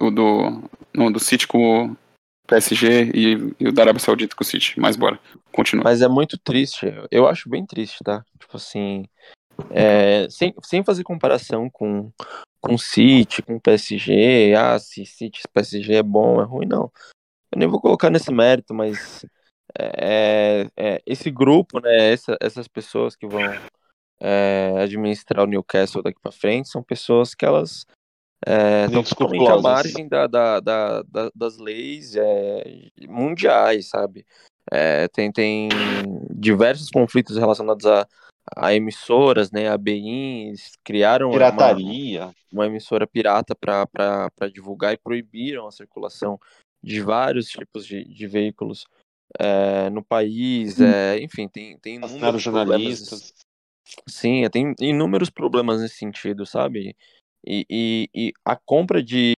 [0.00, 0.62] O do.
[0.94, 1.96] Não, do City com o
[2.46, 4.78] PSG e, e, o da Arábia Saudita com o City.
[4.78, 5.18] Mas bora,
[5.52, 5.84] continua.
[5.84, 6.92] Mas é muito triste.
[7.10, 8.24] Eu acho bem triste, tá?
[8.38, 9.04] Tipo assim.
[9.70, 12.10] É, sem, sem fazer comparação com
[12.62, 16.92] com City, com PSG, ah, se City PSG é bom, é ruim, não.
[17.50, 19.26] Eu nem vou colocar nesse mérito, mas
[19.76, 23.42] é, é, esse grupo, né, essa, essas pessoas que vão
[24.22, 27.84] é, administrar o Newcastle daqui para frente são pessoas que elas
[28.46, 31.02] é, estão totalmente à margem da, da, da,
[31.34, 34.24] das leis é, mundiais, sabe?
[34.70, 35.68] É, tem, tem
[36.30, 38.06] diversos conflitos relacionados a,
[38.56, 39.68] a emissoras, né?
[39.68, 42.26] A BINs criaram Pirataria.
[42.26, 46.38] Uma, uma emissora pirata para divulgar e proibiram a circulação
[46.82, 48.84] de vários tipos de, de veículos
[49.38, 52.00] é, no país, é, enfim, tem, tem
[52.38, 53.32] jornalistas.
[54.08, 56.96] Sim, tem inúmeros problemas nesse sentido, sabe?
[57.44, 59.32] E, e, e, a compra de,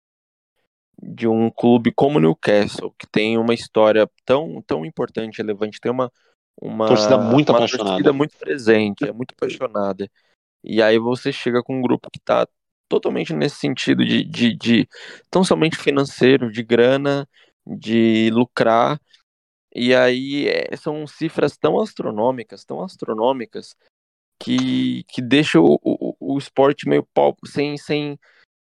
[1.01, 6.11] de um clube como Newcastle, que tem uma história tão, tão importante, relevante, tem uma,
[6.61, 7.89] uma torcida muito uma apaixonada.
[7.91, 10.11] torcida muito presente, é muito apaixonada.
[10.65, 12.47] E aí você chega com um grupo que está
[12.89, 14.89] totalmente nesse sentido de, de, de
[15.31, 17.29] tão somente financeiro, de grana,
[17.67, 19.01] de lucrar.
[19.75, 23.75] E aí é, são cifras tão astronômicas, tão astronômicas,
[24.41, 28.19] que, que deixa o, o, o esporte meio pop, sem, sem.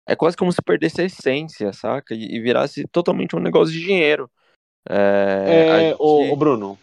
[0.07, 2.13] É quase como se perdesse a essência, saca?
[2.13, 4.29] E, e virasse totalmente um negócio de dinheiro.
[4.87, 5.97] É, é gente...
[5.99, 6.77] o, o, Bruno,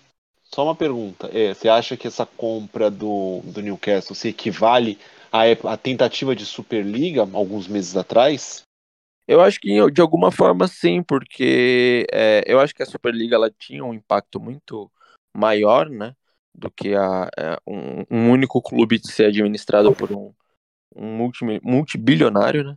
[0.44, 1.28] só uma pergunta.
[1.32, 4.98] É, você acha que essa compra do, do Newcastle se equivale
[5.32, 8.62] à, à tentativa de Superliga alguns meses atrás?
[9.28, 13.50] Eu acho que de alguma forma sim, porque é, eu acho que a Superliga ela
[13.50, 14.90] tinha um impacto muito
[15.34, 16.14] maior, né?
[16.56, 20.32] Do que a, é, um, um, único clube ser administrado por um,
[20.94, 22.76] um multi, multibilionário, né?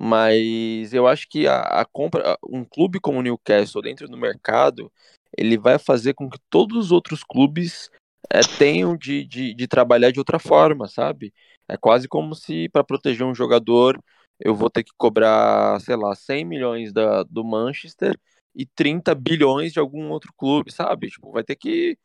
[0.00, 4.92] Mas eu acho que a, a, compra, um clube como o Newcastle dentro do mercado,
[5.36, 7.90] ele vai fazer com que todos os outros clubes
[8.30, 11.32] é, tenham de, de, de trabalhar de outra forma, sabe?
[11.68, 14.00] É quase como se para proteger um jogador
[14.40, 18.18] eu vou ter que cobrar, sei lá, 100 milhões da, do Manchester
[18.54, 21.08] e 30 bilhões de algum outro clube, sabe?
[21.08, 21.98] Tipo, vai ter que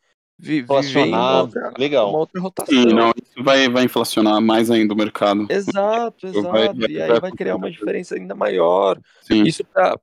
[0.49, 2.09] inflacionar, legal.
[2.09, 2.73] Uma outra rotação.
[2.73, 5.47] Sim, não, isso vai, vai inflacionar mais ainda o mercado.
[5.49, 6.49] Exato, exato.
[6.49, 8.99] Vai, vai, e aí vai criar uma diferença ainda maior.
[9.21, 9.43] Sim.
[9.43, 9.99] Isso para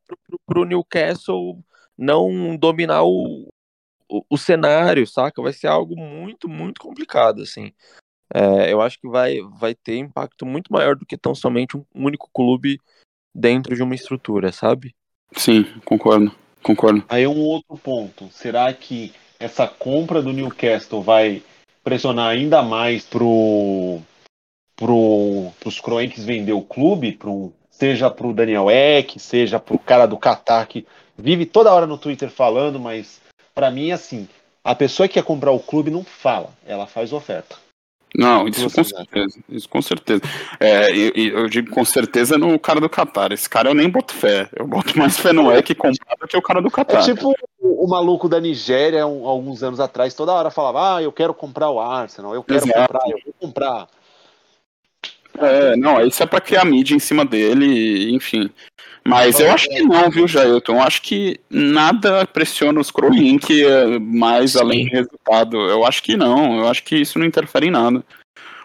[0.57, 1.59] o Newcastle
[1.97, 3.49] não dominar o,
[4.09, 5.43] o, o, cenário, saca?
[5.43, 7.73] Vai ser algo muito, muito complicado, assim.
[8.33, 11.85] É, eu acho que vai, vai ter impacto muito maior do que tão somente um
[11.95, 12.81] único clube
[13.35, 14.95] dentro de uma estrutura, sabe?
[15.37, 17.05] Sim, concordo, concordo.
[17.09, 18.29] Aí um outro ponto.
[18.31, 21.43] Será que essa compra do Newcastle vai
[21.83, 23.99] pressionar ainda mais pro
[24.77, 30.19] pro os Kroenkes vender o clube, pro, seja pro Daniel Eck, seja pro cara do
[30.19, 30.87] Qatar que
[31.17, 33.21] vive toda hora no Twitter falando, mas
[33.55, 34.29] para mim assim,
[34.63, 37.57] a pessoa que quer comprar o clube não fala, ela faz oferta.
[38.17, 39.39] Não, isso com certeza.
[39.49, 40.23] Isso com certeza.
[40.59, 43.33] É, eu, eu, digo com certeza no cara do Qatar.
[43.33, 44.49] Esse cara eu nem boto fé.
[44.55, 47.03] Eu boto mais fé no Eck comprado do que o cara do Qatar.
[47.03, 51.03] É tipo o, o maluco da Nigéria, um, alguns anos atrás, toda hora falava: Ah,
[51.03, 52.81] eu quero comprar o Arsenal, eu quero Exato.
[52.81, 53.87] comprar, eu vou comprar.
[55.39, 58.51] É, não, isso é pra criar mídia em cima dele, enfim.
[59.05, 60.75] Mas eu acho que não, viu, Jailton?
[60.75, 63.65] Eu acho que nada pressiona os Crolink
[64.01, 65.57] mais além do resultado.
[65.57, 66.59] Eu acho que não.
[66.59, 68.05] Eu acho que isso não interfere em nada.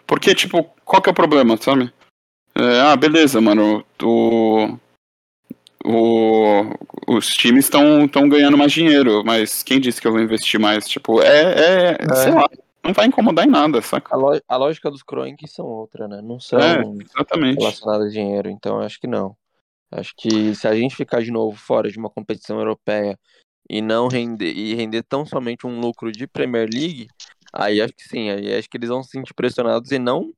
[0.05, 1.91] Porque, tipo, qual que é o problema, sabe?
[2.53, 3.83] É, ah, beleza, mano.
[4.03, 4.77] O,
[5.85, 6.63] o,
[7.07, 10.87] os times estão ganhando mais dinheiro, mas quem disse que eu vou investir mais?
[10.87, 12.15] Tipo, é, é, é.
[12.15, 12.49] sei lá,
[12.85, 14.15] não vai incomodar em nada, saca?
[14.47, 16.21] A, lógica dos Kroenk são outra, né?
[16.21, 16.81] Não são é,
[17.57, 19.35] relacionadas a dinheiro, então acho que não.
[19.91, 23.17] Acho que se a gente ficar de novo fora de uma competição europeia
[23.69, 27.07] e não render e render tão somente um lucro de Premier League,
[27.51, 30.31] aí acho que sim, aí acho que eles vão se sentir pressionados e não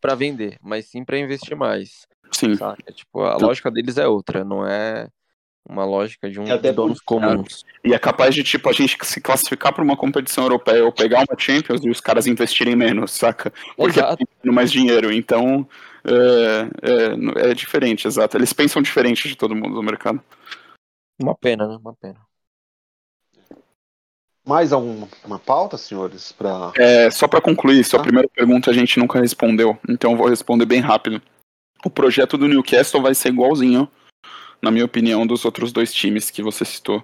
[0.00, 2.06] para vender, mas sim para investir mais.
[2.32, 2.56] Sim.
[2.56, 2.92] Saca?
[2.92, 5.08] Tipo, a lógica deles é outra, não é
[5.68, 7.64] uma lógica de um é de donos comuns.
[7.84, 11.24] E é capaz de, tipo, a gente se classificar para uma competição europeia ou pegar
[11.28, 13.52] uma Champions e os caras investirem menos, saca?
[13.76, 14.24] Porque Exato.
[14.46, 15.12] mais dinheiro.
[15.12, 15.66] Então,
[16.04, 18.36] é, é, é, diferente, exato.
[18.36, 20.20] Eles pensam diferente de todo mundo no mercado.
[21.20, 21.76] Uma pena, né?
[21.76, 22.20] Uma pena.
[24.44, 26.32] Mais alguma uma pauta, senhores?
[26.32, 26.72] Pra...
[26.76, 28.02] É, só para concluir, sua ah.
[28.02, 31.22] primeira pergunta a gente nunca respondeu, então eu vou responder bem rápido.
[31.84, 33.88] O projeto do Newcastle vai ser igualzinho,
[34.62, 37.02] na minha opinião, dos outros dois times que você citou.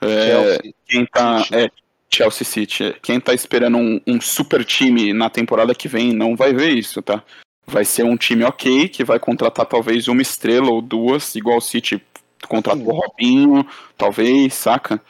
[0.00, 0.74] É, Chelsea.
[0.86, 1.70] Quem tá, é,
[2.08, 2.96] Chelsea City.
[3.02, 7.02] Quem tá esperando um, um, super time na temporada que vem não vai ver isso,
[7.02, 7.22] tá?
[7.66, 11.62] vai ser um time ok, que vai contratar talvez uma estrela ou duas, igual o
[11.62, 12.02] City
[12.46, 13.66] contratou o Robinho,
[13.96, 15.00] talvez, saca?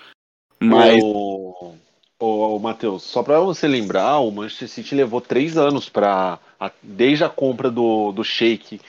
[0.61, 1.03] Mas.
[1.03, 1.75] O,
[2.19, 6.39] o, o Matheus, só para você lembrar, o Manchester City levou três anos para
[6.83, 8.81] Desde a compra do, do Shake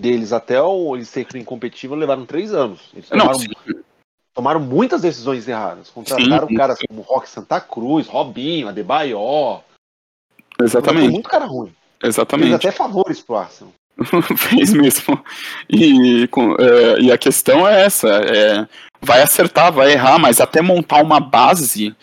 [0.00, 2.80] deles até o, eles serem competitivos, levaram três anos.
[2.94, 3.82] Eles tomaram, Não,
[4.34, 5.90] tomaram muitas decisões erradas.
[5.90, 6.86] Contrataram sim, caras sim.
[6.88, 9.62] como Rock Santa Cruz, Robinho, Adebayor.
[10.60, 11.12] Exatamente.
[11.12, 11.72] Muito cara ruim.
[12.02, 12.48] Exatamente.
[12.48, 13.72] Fez até favores pro Arsenal.
[14.36, 15.22] Fez mesmo.
[15.68, 16.28] E,
[16.58, 18.66] é, e a questão é essa: é,
[19.00, 21.94] vai acertar, vai errar, mas até montar uma base,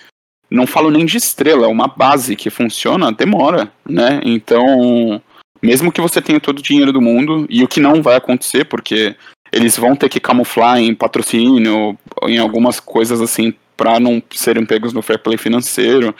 [0.50, 4.22] não falo nem de estrela, uma base que funciona, demora, né?
[4.24, 5.22] Então,
[5.62, 8.66] mesmo que você tenha todo o dinheiro do mundo, e o que não vai acontecer,
[8.66, 9.16] porque
[9.51, 14.93] eles vão ter que camuflar em patrocínio, em algumas coisas assim, para não serem pegos
[14.93, 16.16] no fair play financeiro.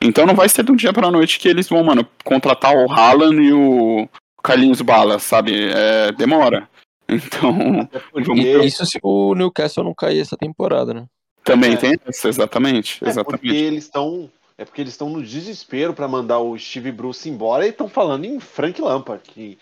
[0.00, 2.90] Então não vai ser de um dia pra noite que eles vão, mano, contratar o
[2.92, 4.08] Haaland e o
[4.42, 5.70] Carlinhos Bala, sabe?
[5.72, 6.68] É, demora.
[7.10, 7.88] Então.
[8.36, 11.06] E isso se o Newcastle não cair essa temporada, né?
[11.42, 11.76] Também é.
[11.76, 13.02] tem isso, exatamente.
[13.02, 13.40] É exatamente.
[13.40, 14.30] porque eles estão.
[14.58, 18.24] É porque eles estão no desespero para mandar o Steve Bruce embora e estão falando
[18.24, 19.56] em Frank Lampard, que,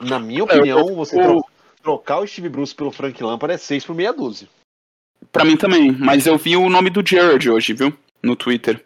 [0.00, 1.44] na minha opinião, você tro
[1.80, 4.48] trocar o Steve Bruce pelo Frank Lampard é 6 por meia dúzia.
[5.30, 7.96] Pra mim também, mas eu vi o nome do Jared hoje, viu?
[8.22, 8.84] No Twitter.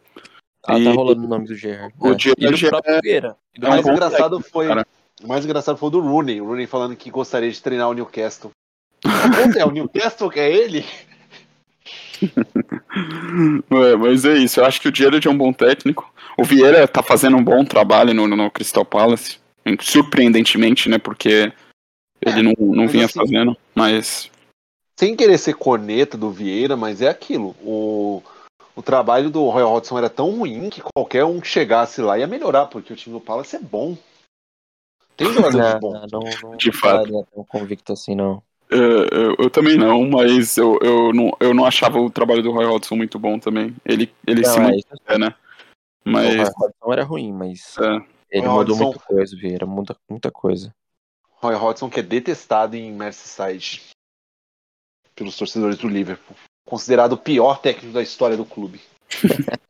[0.68, 0.84] Ah, tá e...
[0.84, 1.94] tá rolando o nome do Gerard.
[1.98, 2.18] O é.
[2.18, 3.34] Gerard é...
[3.58, 4.68] O mais engraçado foi.
[5.22, 6.40] O mais engraçado foi o do Rooney.
[6.40, 8.50] O Rooney falando que gostaria de treinar o Newcastle.
[9.56, 10.84] é o Newcastle que é ele?
[13.70, 16.12] é, mas é isso, eu acho que o Gerard é um bom técnico.
[16.38, 19.38] O Vieira tá fazendo um bom trabalho no, no Crystal Palace.
[19.80, 20.98] Surpreendentemente, né?
[20.98, 21.52] Porque
[22.20, 24.30] ele é, não, não vinha assim, fazendo, mas.
[24.98, 27.54] Sem querer ser corneta do Vieira, mas é aquilo.
[27.62, 28.22] O,
[28.74, 32.26] o trabalho do Roy Hodgson era tão ruim que qualquer um que chegasse lá ia
[32.26, 33.96] melhorar, porque o time do Palace é bom.
[35.16, 36.06] Tem jogadores bons.
[36.12, 37.10] Não, não, de fato.
[37.10, 38.42] Não convicto assim, não.
[38.70, 42.52] Eu, eu, eu, também não, mas eu, eu, não, eu não achava o trabalho do
[42.52, 43.74] Roy Hodgson muito bom também.
[43.84, 45.34] Ele, ele não, se é, é, né?
[46.04, 46.34] Mas...
[46.34, 48.02] O Roy Hodgson era ruim, mas é.
[48.30, 48.84] ele Roy mudou Hodgson...
[48.84, 50.74] muita coisa, Vieira, muita, muita coisa.
[51.40, 53.82] Roy Hodgson que é detestado em Merseyside
[55.14, 56.36] pelos torcedores do Liverpool.
[56.66, 58.80] Considerado o pior técnico da história do clube.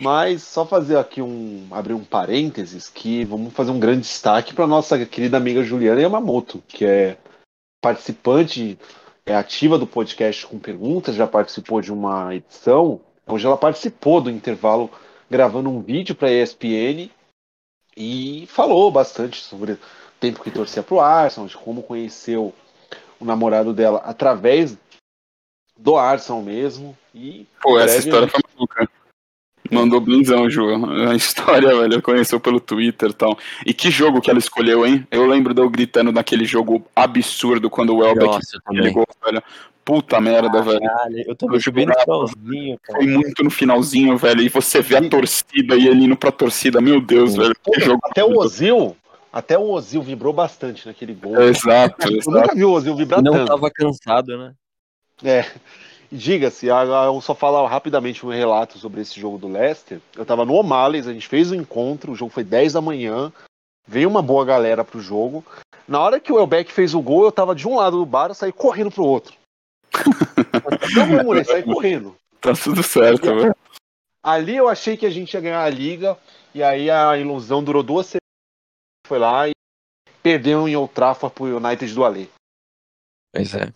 [0.00, 1.68] Mas só fazer aqui um.
[1.70, 6.62] abrir um parênteses que vamos fazer um grande destaque para nossa querida amiga Juliana Yamamoto,
[6.66, 7.18] que é
[7.82, 8.78] participante,
[9.26, 14.30] é ativa do podcast com perguntas, já participou de uma edição, onde ela participou do
[14.30, 14.90] intervalo
[15.30, 17.10] gravando um vídeo para a ESPN
[17.96, 19.78] e falou bastante sobre o
[20.18, 22.54] tempo que torcia para o Arsenal, de como conheceu
[23.20, 24.76] o namorado dela através
[25.78, 26.96] do Arsenal mesmo.
[27.14, 28.89] E Pô, essa história foi maluca.
[29.70, 30.66] Mandou blinzão, Ju.
[31.08, 33.38] A história, velho, conheceu pelo Twitter e tal.
[33.64, 35.06] E que jogo que ela escolheu, hein?
[35.10, 38.38] Eu lembro de eu gritando naquele jogo absurdo quando o Welbeck
[38.70, 39.42] ligou, velho.
[39.84, 40.80] Puta merda, ah, velho.
[40.80, 42.98] Caralho, eu tô bem no finalzinho, cara.
[42.98, 44.42] Foi muito no finalzinho, velho.
[44.42, 46.80] E você vê a torcida e ele indo pra torcida.
[46.80, 47.38] Meu Deus, Sim.
[47.38, 47.54] velho.
[47.64, 48.96] Que jogo até o Ozil,
[49.32, 51.40] até o Ozil vibrou bastante naquele gol.
[51.40, 52.30] É, exato, Eu exato.
[52.30, 53.48] nunca vi o Ozil vibrar Não tanto.
[53.48, 54.52] tava cansado, né?
[55.24, 55.44] É.
[56.12, 60.00] Diga-se, eu só falar rapidamente um relato sobre esse jogo do Leicester.
[60.16, 62.80] Eu tava no O'Malley's, a gente fez o um encontro, o jogo foi 10 da
[62.80, 63.32] manhã,
[63.86, 65.44] veio uma boa galera pro jogo.
[65.86, 68.30] Na hora que o Elbeck fez o gol, eu tava de um lado do bar,
[68.30, 69.36] eu saí correndo pro outro.
[70.96, 72.16] Não comemorei, saí correndo.
[72.40, 73.54] Tá tudo certo, velho.
[74.20, 76.18] Ali eu achei que a gente ia ganhar a liga,
[76.52, 78.20] e aí a ilusão durou duas semanas.
[79.06, 79.52] Foi lá e
[80.22, 82.26] perdeu em Old Trafford pro United do Alê.
[83.32, 83.72] Pois é.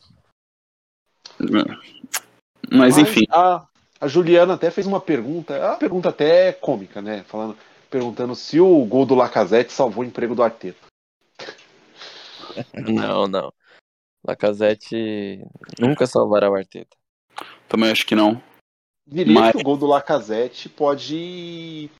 [2.75, 3.25] Mas, Mas enfim.
[3.31, 3.67] A,
[4.01, 7.25] a, Juliana até fez uma pergunta, é uma pergunta até cômica, né?
[7.29, 7.57] Falando,
[7.89, 10.79] perguntando se o gol do Lacazette salvou o emprego do Arteta.
[12.73, 13.53] Não, não.
[14.25, 15.45] Lacazette
[15.79, 16.97] nunca salvará o Arteta.
[17.69, 18.41] Também acho que não.
[19.07, 19.53] Diria Mas...
[19.53, 21.91] que o gol do Lacazette pode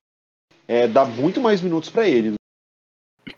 [0.65, 2.35] é, dar muito mais minutos para ele.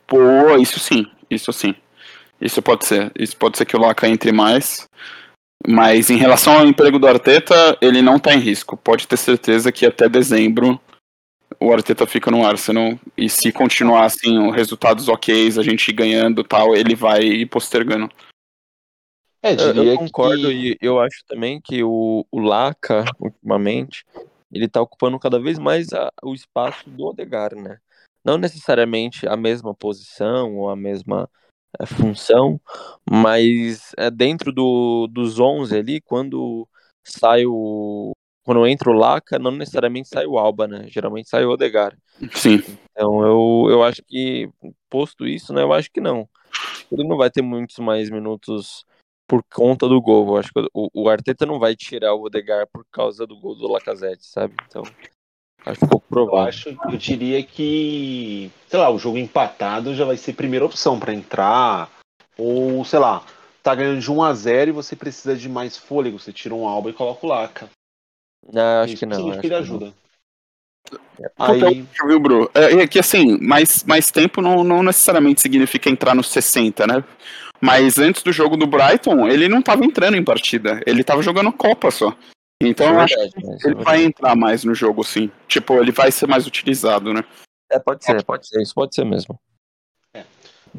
[0.06, 1.76] Pô, isso sim, isso sim.
[2.40, 3.12] Isso pode ser.
[3.18, 4.88] Isso pode ser que o Laca entre mais.
[5.66, 8.78] Mas em relação ao emprego do Arteta, ele não está em risco.
[8.78, 10.80] Pode ter certeza que até dezembro
[11.60, 13.00] o Arteta fica no Arsenal.
[13.16, 18.10] E se continuar assim, resultados ok, a gente ganhando tal, ele vai ir postergando.
[19.42, 20.72] É, eu, eu concordo que...
[20.72, 24.04] e eu acho também que o, o Laca, ultimamente,
[24.52, 27.78] ele está ocupando cada vez mais a, o espaço do Odegar, né?
[28.24, 31.30] Não necessariamente a mesma posição ou a mesma
[31.86, 32.60] função,
[33.10, 36.68] mas é dentro do, dos 11 ali, quando
[37.04, 38.12] sai o.
[38.44, 40.86] Quando entra o Laca, não necessariamente sai o Alba, né?
[40.88, 41.98] Geralmente sai o Odegar.
[42.32, 42.64] Sim.
[42.92, 44.50] Então eu, eu acho que,
[44.90, 45.64] posto isso, né?
[45.64, 46.28] Eu acho que não.
[46.90, 48.86] Ele não vai ter muitos mais minutos
[49.28, 50.28] por conta do gol.
[50.28, 53.56] Eu acho que o, o Arteta não vai tirar o Odegar por causa do gol
[53.56, 54.56] do Lacazette, sabe?
[54.66, 54.84] Então.
[55.68, 56.38] Acho pouco provável.
[56.38, 60.98] Eu, acho, eu diria que, sei lá, o jogo empatado já vai ser primeira opção
[60.98, 61.90] para entrar.
[62.38, 63.26] Ou, sei lá,
[63.62, 66.18] tá ganhando de 1 a 0 e você precisa de mais fôlego.
[66.18, 67.70] Você tira um alba e coloca o Laca.
[68.52, 69.30] Não, acho Isso que não.
[69.30, 69.86] Acho que ele ajuda.
[69.88, 70.98] Não.
[71.38, 71.86] Aí...
[72.06, 72.50] Viu, Bru?
[72.54, 77.04] É, é que assim, mais, mais tempo não, não necessariamente significa entrar nos 60, né?
[77.60, 80.80] Mas antes do jogo do Brighton, ele não estava entrando em partida.
[80.86, 82.16] Ele estava jogando Copa só.
[82.62, 85.32] Então é eu acho que ele vai entrar mais no jogo, sim.
[85.48, 87.24] Tipo, ele vai ser mais utilizado, né?
[87.72, 89.40] É, pode ser, pode ser, isso pode ser mesmo.
[90.14, 90.24] É.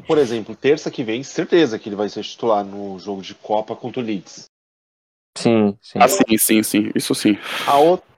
[0.07, 3.75] por exemplo, terça que vem, certeza que ele vai ser titular no jogo de Copa
[3.75, 4.45] contra o Leeds.
[5.37, 5.99] Sim, sim.
[6.01, 6.91] Ah, sim, sim, sim.
[6.95, 7.37] Isso sim.
[7.65, 8.09] A outra...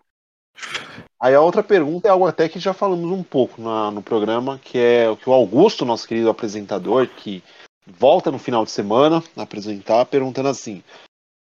[1.20, 4.60] Aí a outra pergunta é algo até que já falamos um pouco na, no programa,
[4.64, 7.44] que é o que o Augusto, nosso querido apresentador, que
[7.86, 10.84] volta no final de semana a apresentar, perguntando assim: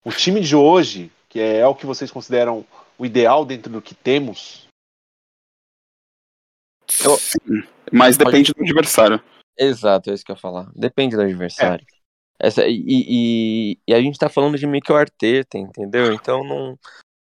[0.06, 2.66] o time de hoje, que é o que vocês consideram
[2.98, 4.68] o ideal dentro do que temos?
[7.06, 7.16] Eu...
[7.16, 9.24] Sim, mas depende do adversário.
[9.58, 10.70] Exato, é isso que eu ia falar.
[10.76, 11.86] Depende do adversário.
[12.38, 12.48] É.
[12.48, 16.12] Essa, e, e, e, a gente tá falando de Mikel Arteta, entendeu?
[16.12, 16.78] Então não,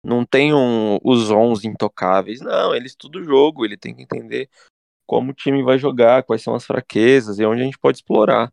[0.05, 2.41] não tem um, os 11 intocáveis.
[2.41, 4.49] Não, ele estuda o jogo, ele tem que entender
[5.05, 8.53] como o time vai jogar, quais são as fraquezas e onde a gente pode explorar.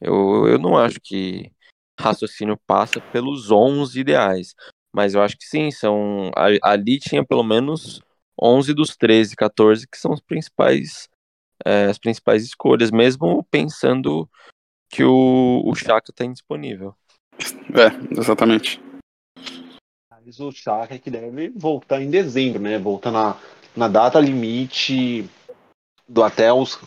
[0.00, 1.50] Eu, eu não acho que
[1.98, 4.54] raciocínio passa pelos 11 ideais,
[4.92, 6.30] mas eu acho que sim, são
[6.62, 8.00] ali tinha pelo menos
[8.40, 11.08] 11 dos 13, 14 que são os principais
[11.64, 14.28] é, as principais escolhas, mesmo pensando
[14.90, 16.94] que o, o Chaka está indisponível.
[17.72, 18.80] É, exatamente.
[20.10, 22.78] Mas o Chaka é que deve voltar em dezembro, né?
[22.78, 23.36] Voltar na,
[23.76, 25.28] na data limite
[26.08, 26.78] do até os,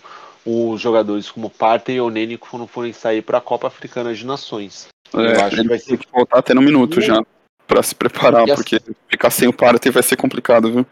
[0.46, 4.88] os jogadores como Parta e Oneni quando forem sair para a Copa Africana de Nações.
[5.14, 7.22] É, Eu acho que vai ser que voltar até no minuto já
[7.68, 8.96] para se preparar, e porque assim...
[9.08, 10.86] ficar sem o Parta vai ser complicado, viu?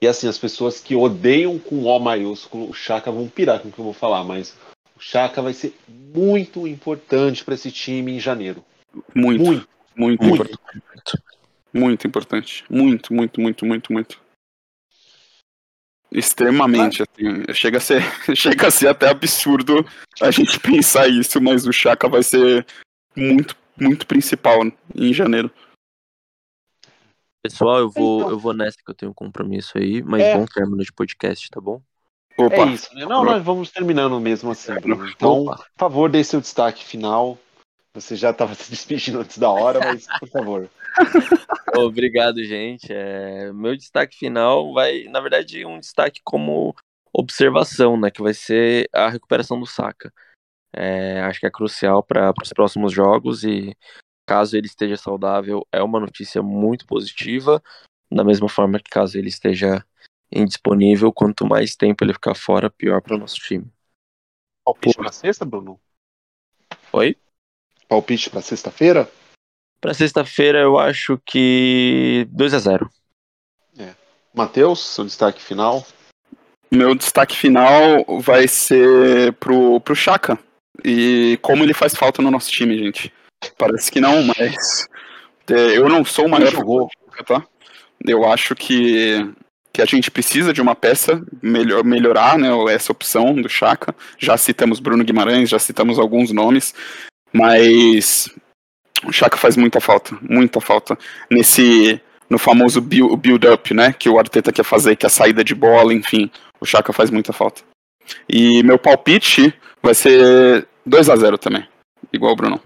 [0.00, 3.72] E assim, as pessoas que odeiam com O maiúsculo o Chaka vão pirar com o
[3.72, 4.54] que eu vou falar, mas
[4.94, 8.64] o Chaka vai ser muito importante para esse time em janeiro.
[9.14, 11.22] Muito, muito, muito, muito importante.
[11.72, 12.64] Muito importante.
[12.70, 14.26] Muito, muito, muito, muito, muito.
[16.10, 17.06] Extremamente, ah.
[17.06, 17.54] assim.
[17.54, 18.02] Chega a, ser,
[18.34, 19.84] chega a ser até absurdo
[20.20, 22.66] a gente pensar isso, mas o Chaka vai ser
[23.14, 24.60] muito, muito principal
[24.94, 25.50] em janeiro.
[27.42, 28.30] Pessoal, eu vou, então.
[28.30, 30.36] eu vou nessa que eu tenho um compromisso aí, mas é.
[30.36, 31.80] bom término de podcast, tá bom?
[32.36, 32.56] Opa.
[32.56, 33.06] É isso, né?
[33.06, 35.08] Não, nós vamos terminando mesmo assim, Bruno.
[35.08, 35.56] Então, Opa.
[35.56, 37.38] por favor, dê seu destaque final.
[37.94, 40.70] Você já estava se despedindo antes da hora, mas por favor.
[41.76, 42.88] Obrigado, gente.
[42.90, 46.74] É, meu destaque final vai, na verdade, um destaque como
[47.12, 48.10] observação, né?
[48.10, 50.12] Que vai ser a recuperação do Saka.
[50.76, 53.76] É, acho que é crucial para os próximos jogos e
[54.26, 57.62] caso ele esteja saudável, é uma notícia muito positiva.
[58.10, 59.84] Da mesma forma que caso ele esteja
[60.30, 63.66] indisponível, quanto mais tempo ele ficar fora, pior para o nosso time.
[64.64, 65.80] Palpite para sexta, Bruno?
[66.92, 67.16] Oi?
[67.88, 69.10] Palpite para sexta-feira?
[69.80, 72.90] Para sexta-feira eu acho que 2 a 0.
[73.78, 73.94] É.
[74.34, 75.86] Matheus, seu destaque final?
[76.70, 80.38] Meu destaque final vai ser pro, pro Chaka.
[80.84, 83.12] E como ele faz falta no nosso time, gente.
[83.58, 84.88] Parece que não, mas
[85.50, 86.88] é, eu não sou o maior jogou,
[87.26, 87.44] tá?
[88.04, 89.26] Eu acho que,
[89.72, 93.94] que a gente precisa de uma peça melhor, melhorar né, essa opção do Chaka.
[94.18, 96.74] Já citamos Bruno Guimarães, já citamos alguns nomes,
[97.32, 98.28] mas
[99.04, 100.98] o Chaka faz muita falta, muita falta
[101.30, 105.54] nesse no famoso build-up, né, que o Arteta quer fazer, que é a saída de
[105.54, 106.28] bola, enfim,
[106.60, 107.62] o Chaka faz muita falta.
[108.28, 109.54] E meu palpite
[109.86, 111.64] vai ser 2 a 0 também,
[112.12, 112.60] igual o Bruno.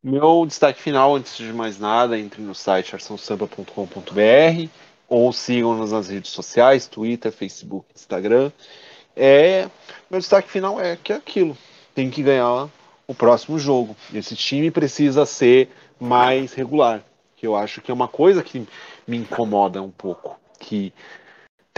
[0.00, 4.68] Meu destaque final, antes de mais nada, entre no site arçãosamba.com.br
[5.08, 8.52] ou sigam-nos nas redes sociais, Twitter, Facebook, Instagram.
[9.16, 9.68] É,
[10.08, 11.58] meu destaque final é que é aquilo,
[11.92, 12.68] tem que ganhar
[13.04, 13.96] o próximo jogo.
[14.14, 17.02] Esse time precisa ser mais regular,
[17.36, 18.64] que eu acho que é uma coisa que
[19.08, 20.92] me incomoda um pouco, que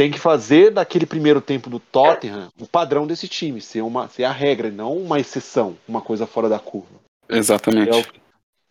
[0.01, 4.25] tem que fazer daquele primeiro tempo do Tottenham o padrão desse time, ser, uma, ser
[4.25, 6.99] a regra, não uma exceção, uma coisa fora da curva.
[7.29, 7.99] Exatamente.
[7.99, 8.21] É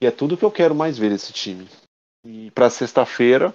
[0.01, 1.69] e é tudo que eu quero mais ver desse time.
[2.25, 3.53] E para sexta-feira,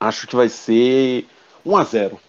[0.00, 1.28] acho que vai ser
[1.64, 2.20] 1 a 0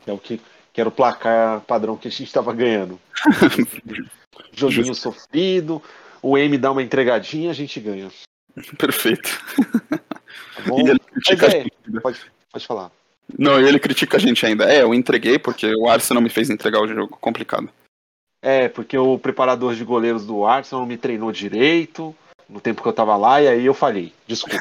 [0.00, 0.40] que é o que,
[0.72, 2.98] que era o placar padrão que a gente estava ganhando.
[4.50, 5.12] Joguinho Justo.
[5.12, 5.82] sofrido,
[6.22, 8.10] o M dá uma entregadinha, a gente ganha.
[8.78, 9.28] Perfeito.
[9.90, 10.80] Tá bom?
[10.80, 12.18] E é, pode,
[12.50, 12.90] pode falar.
[13.38, 14.70] Não, ele critica a gente ainda.
[14.72, 17.16] É, eu entreguei porque o Arsenal me fez entregar o jogo.
[17.20, 17.68] Complicado.
[18.40, 22.14] É, porque o preparador de goleiros do Arsenal me treinou direito
[22.48, 24.12] no tempo que eu tava lá e aí eu falhei.
[24.26, 24.60] Desculpa.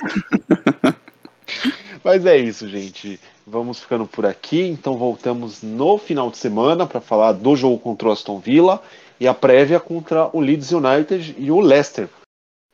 [2.03, 3.19] Mas é isso, gente.
[3.45, 4.61] Vamos ficando por aqui.
[4.61, 8.81] Então voltamos no final de semana para falar do jogo contra o Aston Villa
[9.19, 12.09] e a prévia contra o Leeds United e o Leicester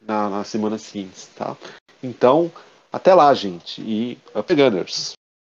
[0.02, 1.56] na, na semana seguinte, tá?
[2.02, 2.52] Então,
[2.92, 3.82] até lá, gente.
[3.82, 5.14] E Up Gunners!